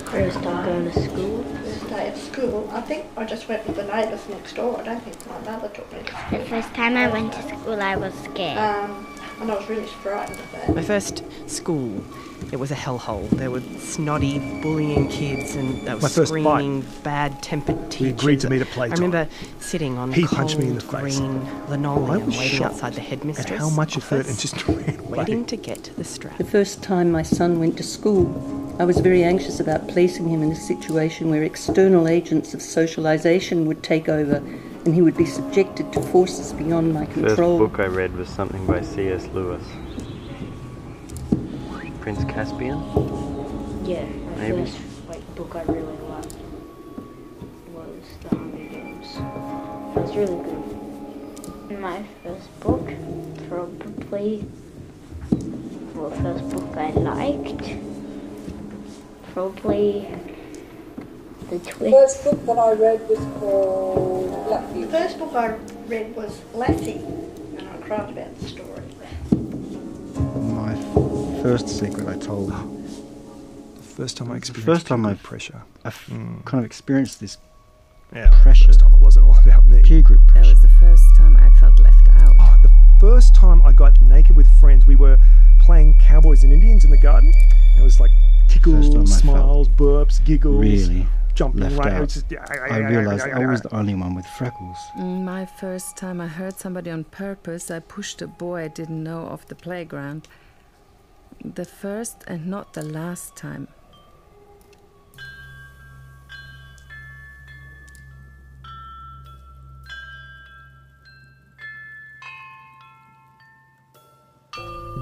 First 0.05 0.41
time 0.43 0.65
going 0.65 0.91
to 0.91 1.03
school. 1.03 1.43
First 1.43 1.89
day 1.89 2.07
at 2.09 2.17
school. 2.17 2.69
I 2.73 2.81
think 2.81 3.05
I 3.15 3.25
just 3.25 3.47
went 3.47 3.65
with 3.67 3.75
the 3.77 3.83
neighbours 3.83 4.27
next 4.29 4.55
door. 4.55 4.79
I 4.79 4.83
don't 4.83 5.01
think 5.01 5.17
my 5.27 5.39
mother 5.51 5.69
took 5.69 5.91
me. 5.93 5.99
The 6.31 6.45
first 6.45 6.73
time 6.73 6.97
I 6.97 7.09
went 7.09 7.33
to 7.33 7.41
school, 7.43 7.81
I 7.81 7.95
was 7.95 8.13
scared. 8.13 8.57
Um, 8.57 9.07
and 9.39 9.51
I 9.51 9.55
was 9.55 9.69
really 9.69 9.85
frightened 9.85 10.39
of 10.39 10.51
that. 10.51 10.75
My 10.75 10.81
first 10.83 11.23
school, 11.47 12.03
it 12.51 12.57
was 12.59 12.71
a 12.71 12.75
hellhole. 12.75 13.29
There 13.31 13.51
were 13.51 13.61
snotty, 13.79 14.39
bullying 14.61 15.07
kids 15.09 15.55
and 15.55 15.81
they 15.87 15.93
were 15.95 16.01
My 16.01 16.09
first 16.09 16.33
bike. 16.33 16.43
screaming, 16.43 16.85
bad-tempered 17.03 17.91
teachers. 17.91 18.01
We 18.01 18.09
agreed 18.09 18.39
to 18.41 18.49
meet 18.49 18.61
at 18.61 18.67
playtime. 18.67 18.93
I 18.93 19.01
remember 19.01 19.29
sitting 19.59 19.97
on 19.97 20.11
He 20.13 20.23
cold 20.23 20.37
punched 20.37 20.57
me 20.59 20.67
in 20.67 20.75
the 20.75 20.81
face. 20.81 21.17
green 21.19 21.41
I 21.41 21.69
linoleum 21.69 22.25
was 22.27 22.37
waiting 22.37 22.63
outside 22.63 22.93
the 22.93 23.01
headmistress. 23.01 23.51
at 23.51 23.57
how 23.59 23.69
much 23.69 23.97
it 23.97 24.03
hurt 24.03 24.27
and 24.27 24.37
just 24.37 24.67
ran 24.67 24.99
away. 24.99 25.19
waiting 25.19 25.45
to 25.45 25.55
get 25.55 25.89
the 25.97 26.03
strap. 26.03 26.37
The 26.37 26.43
first 26.43 26.81
time 26.83 27.11
my 27.11 27.23
son 27.23 27.59
went 27.59 27.77
to 27.77 27.83
school, 27.83 28.75
I 28.79 28.85
was 28.85 28.99
very 28.99 29.23
anxious 29.23 29.59
about 29.59 29.87
placing 29.87 30.27
him 30.29 30.43
in 30.43 30.51
a 30.51 30.55
situation 30.55 31.29
where 31.31 31.43
external 31.43 32.07
agents 32.07 32.53
of 32.53 32.61
socialization 32.61 33.65
would 33.67 33.81
take 33.83 34.07
over 34.09 34.41
and 34.87 34.95
he 34.95 35.01
would 35.01 35.17
be 35.17 35.25
subjected 35.25 35.91
to 35.91 36.01
forces 36.01 36.53
beyond 36.53 36.93
my 36.93 37.05
First 37.07 37.13
control. 37.35 37.57
book 37.57 37.77
I 37.81 37.87
read 37.87 38.15
was 38.15 38.29
something 38.29 38.65
by 38.65 38.79
C.S. 38.81 39.27
Lewis. 39.33 39.61
Prince 41.99 42.23
Caspian? 42.23 42.77
Yeah, 43.83 44.05
my 44.05 44.35
Maybe. 44.37 44.61
first 44.63 44.77
like, 45.09 45.35
book 45.35 45.57
I 45.57 45.63
really 45.63 45.97
liked 46.07 46.35
was 47.73 48.05
The 48.23 48.29
Hunger 48.29 48.57
Games. 48.69 49.07
It 49.17 49.99
was 49.99 50.15
really 50.15 50.41
good. 50.45 51.79
My 51.81 52.05
first 52.23 52.59
book, 52.61 52.87
probably, 53.49 54.45
well, 55.95 56.11
first 56.11 56.49
book 56.49 56.77
I 56.77 56.91
liked, 56.91 57.75
probably 59.33 60.07
The 61.49 61.57
The 61.57 61.71
Twist. 61.71 61.93
first 61.93 62.23
book 62.23 62.45
that 62.45 62.57
I 62.57 62.71
read 62.71 63.09
was 63.09 63.19
called 63.41 64.16
Black 64.47 64.73
The 64.73 64.87
first 64.87 65.19
book 65.19 65.33
I 65.35 65.55
read 65.87 66.15
was 66.15 66.41
Lassie, 66.53 67.01
and 67.57 67.67
I 67.67 67.77
cried 67.85 68.09
about 68.09 68.37
the 68.39 68.47
story. 68.47 68.83
My 70.53 70.73
first 71.41 71.67
secret 71.67 72.07
I 72.07 72.17
told. 72.17 72.49
The 72.51 73.83
first 73.83 74.15
time 74.17 74.27
I 74.29 74.33
The 74.33 74.37
experienced 74.37 74.65
first 74.65 74.87
time 74.87 75.05
I 75.05 75.09
group 75.09 75.23
pressure. 75.23 75.61
I 75.83 75.89
f- 75.89 76.09
Mm. 76.09 76.45
kind 76.45 76.59
of 76.59 76.65
experienced 76.65 77.19
this 77.19 77.37
Yeah, 78.15 78.29
pressure. 78.41 78.67
First 78.67 78.79
time 78.79 78.93
it 78.93 78.99
wasn't 79.01 79.25
all 79.25 79.37
about 79.45 79.65
me. 79.65 79.81
peer 79.81 80.01
group 80.01 80.21
pressure. 80.27 80.53
That 80.53 80.61
pressure. 80.61 80.61
was 80.61 80.61
the 80.61 80.79
first 80.79 81.15
time 81.17 81.35
I 81.35 81.49
felt 81.59 81.79
left 81.79 82.07
out. 82.21 82.35
Oh, 82.39 82.55
the 82.63 82.71
first 83.01 83.35
time 83.35 83.61
I 83.63 83.73
got 83.73 83.99
naked 84.01 84.35
with 84.35 84.47
friends, 84.61 84.87
we 84.87 84.95
were 84.95 85.17
playing 85.59 85.95
cowboys 85.99 86.43
and 86.43 86.53
Indians 86.53 86.85
in 86.85 86.91
the 86.91 86.97
garden. 86.97 87.33
It 87.77 87.83
was 87.83 87.99
like 87.99 88.11
First 88.47 88.63
tickles, 88.63 89.19
smiles, 89.19 89.67
burps, 89.67 90.23
giggles, 90.23 90.61
really 90.61 91.05
jumping 91.37 91.61
left 91.61 91.75
around. 91.77 91.87
It 91.87 91.93
out. 91.95 92.01
was 92.01 92.13
just- 92.15 92.31
yeah, 92.31 92.45
yeah, 92.53 92.75
I 92.75 92.77
realized 92.79 93.27
I 93.27 93.45
was 93.45 93.61
the 93.61 93.73
only 93.75 93.95
one 93.95 94.15
with 94.15 94.25
freckles. 94.25 94.77
Mm, 94.97 95.23
My 95.23 95.45
first 95.45 95.95
time 95.95 96.19
I 96.19 96.27
hurt 96.27 96.59
somebody 96.59 96.89
on 96.89 97.03
purpose, 97.05 97.69
I 97.71 97.79
pushed 97.79 98.21
a 98.21 98.27
boy 98.27 98.63
I 98.63 98.67
didn't 98.67 99.03
know 99.03 99.27
off 99.27 99.47
the 99.47 99.55
playground. 99.55 100.27
The 101.43 101.65
first 101.65 102.23
and 102.27 102.47
not 102.47 102.73
the 102.73 102.83
last 102.83 103.35
time. 103.35 103.67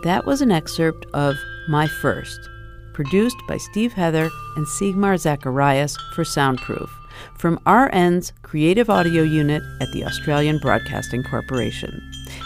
That 0.03 0.25
was 0.25 0.41
an 0.41 0.51
excerpt 0.51 1.05
of 1.13 1.35
My 1.67 1.87
First, 1.87 2.39
produced 2.95 3.37
by 3.45 3.57
Steve 3.57 3.91
Heather 3.91 4.31
and 4.55 4.65
Siegmar 4.65 5.19
Zacharias 5.19 5.97
for 6.13 6.23
Soundproof, 6.23 6.89
from 7.37 7.59
RN's 7.67 8.31
Creative 8.41 8.89
Audio 8.89 9.21
Unit 9.21 9.61
at 9.81 9.91
the 9.91 10.05
Australian 10.05 10.59
Broadcasting 10.59 11.21
Corporation. 11.21 12.01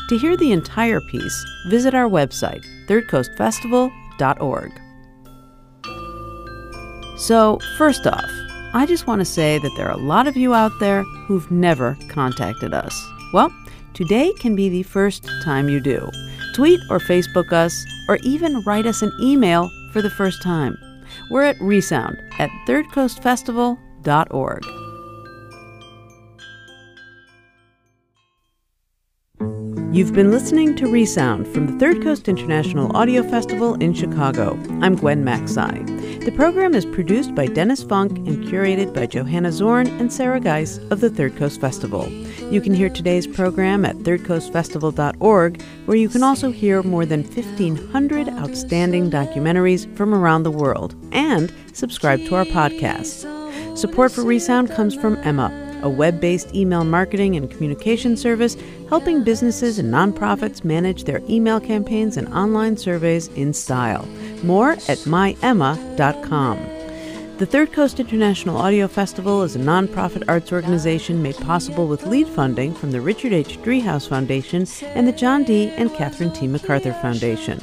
To 0.10 0.18
hear 0.18 0.36
the 0.36 0.52
entire 0.52 1.02
piece, 1.02 1.46
visit 1.70 1.94
our 1.94 2.10
website, 2.10 2.66
thirdcoastfestival.org. 2.88 4.72
So, 7.20 7.60
first 7.78 8.08
off, 8.08 8.32
I 8.74 8.88
just 8.88 9.06
want 9.06 9.20
to 9.20 9.26
say 9.26 9.60
that 9.60 9.72
there 9.78 9.88
are 9.88 9.98
a 9.98 9.98
lot 9.98 10.28
of 10.28 10.36
you 10.36 10.56
out 10.56 10.72
there 10.80 11.04
who've 11.04 11.52
never 11.52 11.96
contacted 12.10 12.74
us. 12.74 13.00
Well, 13.34 13.54
today 13.94 14.34
can 14.40 14.56
be 14.56 14.68
the 14.68 14.82
first 14.84 15.30
time 15.44 15.70
you 15.70 15.80
do. 15.80 16.10
Tweet 16.56 16.80
or 16.90 16.98
Facebook 16.98 17.54
us, 17.54 17.86
or 18.08 18.18
even 18.24 18.64
write 18.64 18.88
us 18.88 19.04
an 19.04 19.12
email 19.22 19.70
for 19.92 20.02
the 20.02 20.10
first 20.10 20.42
time. 20.42 20.78
We're 21.32 21.44
at 21.44 21.60
Resound 21.60 22.18
at 22.40 22.50
thirdcoastfestival.org. 22.68 24.66
You've 29.92 30.14
been 30.14 30.30
listening 30.30 30.76
to 30.76 30.92
Resound 30.92 31.48
from 31.48 31.66
the 31.66 31.80
Third 31.80 32.04
Coast 32.04 32.28
International 32.28 32.96
Audio 32.96 33.24
Festival 33.24 33.74
in 33.76 33.96
Chicago. 33.96 34.52
I'm 34.82 34.96
Gwen 34.96 35.26
Macsai. 35.26 36.24
The 36.24 36.32
program 36.32 36.76
is 36.76 36.86
produced 36.86 37.34
by 37.34 37.48
Dennis 37.48 37.82
Funk 37.82 38.20
and 38.20 38.46
curated 38.46 38.94
by 38.94 39.08
Johanna 39.08 39.52
Zorn 39.52 39.88
and 40.00 40.14
Sarah 40.14 40.40
Geis 40.40 40.78
of 40.92 41.00
the 41.00 41.10
Third 41.10 41.36
Coast 41.38 41.60
Festival. 41.60 42.04
You 42.52 42.62
can 42.62 42.74
hear 42.74 42.90
today's 42.90 43.28
program 43.28 43.86
at 43.86 43.98
thirdcoastfestival.org, 43.98 45.62
where 45.86 45.98
you 45.98 46.10
can 46.10 46.24
also 46.24 46.50
hear 46.50 46.82
more 46.82 47.06
than 47.06 47.22
1,500 47.24 48.28
outstanding 48.30 49.12
documentaries 49.12 49.96
from 49.96 50.16
around 50.16 50.44
the 50.44 50.52
world 50.52 50.96
and 51.12 51.54
subscribe 51.74 52.26
to 52.26 52.36
our 52.36 52.46
podcast. 52.46 53.78
Support 53.78 54.12
for 54.12 54.24
Resound 54.24 54.72
comes 54.72 54.96
from 54.96 55.18
Emma, 55.18 55.54
a 55.84 55.90
web 55.90 56.20
based 56.20 56.56
email 56.56 56.84
marketing 56.84 57.36
and 57.36 57.52
communication 57.52 58.18
service 58.18 58.58
helping 58.90 59.24
businesses 59.24 59.78
and 59.78 59.94
nonprofits 59.94 60.64
manage 60.64 61.04
their 61.04 61.22
email 61.30 61.60
campaigns 61.60 62.18
and 62.18 62.28
online 62.34 62.78
surveys 62.78 63.28
in 63.30 63.54
style. 63.54 64.06
More 64.44 64.72
at 64.72 65.06
myemma.com. 65.06 66.79
The 67.40 67.46
Third 67.46 67.72
Coast 67.72 68.02
International 68.02 68.58
Audio 68.58 68.86
Festival 68.90 69.44
is 69.44 69.56
a 69.56 69.60
nonprofit 69.60 70.26
arts 70.28 70.52
organization 70.52 71.24
made 71.24 71.38
possible 71.38 71.88
with 71.88 72.06
lead 72.06 72.28
funding 72.28 72.74
from 72.74 72.92
the 72.92 73.00
Richard 73.00 73.32
H. 73.32 73.58
Driehaus 73.62 74.10
Foundation 74.10 74.68
and 74.82 75.08
the 75.08 75.14
John 75.14 75.46
D. 75.46 75.70
and 75.70 75.90
Catherine 75.94 76.34
T. 76.34 76.48
MacArthur 76.48 76.92
Foundation. 76.92 77.62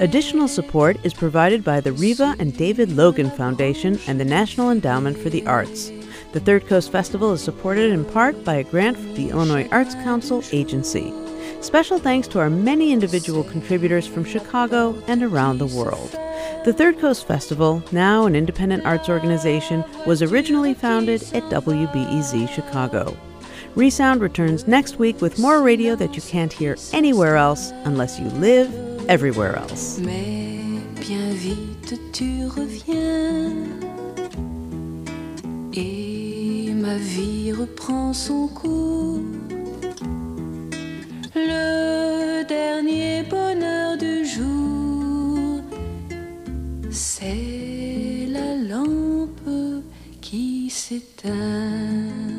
Additional 0.00 0.48
support 0.48 0.96
is 1.04 1.14
provided 1.14 1.62
by 1.62 1.80
the 1.80 1.92
Riva 1.92 2.34
and 2.40 2.56
David 2.56 2.96
Logan 2.96 3.30
Foundation 3.30 4.00
and 4.08 4.18
the 4.18 4.24
National 4.24 4.72
Endowment 4.72 5.16
for 5.16 5.30
the 5.30 5.46
Arts. 5.46 5.92
The 6.32 6.40
Third 6.40 6.66
Coast 6.66 6.90
Festival 6.90 7.32
is 7.32 7.40
supported 7.40 7.92
in 7.92 8.04
part 8.04 8.44
by 8.44 8.56
a 8.56 8.64
grant 8.64 8.96
from 8.96 9.14
the 9.14 9.30
Illinois 9.30 9.68
Arts 9.70 9.94
Council 9.94 10.42
Agency. 10.50 11.14
Special 11.60 12.00
thanks 12.00 12.26
to 12.26 12.40
our 12.40 12.50
many 12.50 12.92
individual 12.92 13.44
contributors 13.44 14.04
from 14.04 14.24
Chicago 14.24 15.00
and 15.06 15.22
around 15.22 15.58
the 15.58 15.66
world. 15.66 16.18
The 16.64 16.72
Third 16.72 16.98
Coast 16.98 17.26
Festival, 17.26 17.82
now 17.90 18.26
an 18.26 18.36
independent 18.36 18.86
arts 18.86 19.08
organization, 19.08 19.84
was 20.06 20.22
originally 20.22 20.74
founded 20.74 21.22
at 21.34 21.42
WBEZ 21.50 22.48
Chicago. 22.48 23.16
Resound 23.74 24.20
returns 24.20 24.68
next 24.68 24.98
week 24.98 25.20
with 25.20 25.38
more 25.38 25.62
radio 25.62 25.96
that 25.96 26.14
you 26.14 26.22
can't 26.22 26.52
hear 26.52 26.76
anywhere 26.92 27.36
else 27.36 27.72
unless 27.84 28.20
you 28.20 28.26
live 28.26 28.70
everywhere 29.08 29.56
else. 29.56 29.98
Bien 29.98 31.34
vite 31.34 31.98
tu 32.12 32.46
reviens 32.48 33.66
et 35.74 36.72
ma 36.74 36.96
vie 36.96 37.52
reprend 37.52 38.14
son 38.14 38.46
cours. 38.48 39.20
Le 41.34 42.44
dernier 42.44 43.22
bonheur 43.28 43.96
du 43.96 44.24
jour, 44.24 44.81
c'est 47.22 48.26
la 48.28 48.56
lampe 48.56 49.48
qui 50.20 50.68
s'éteint. 50.70 52.31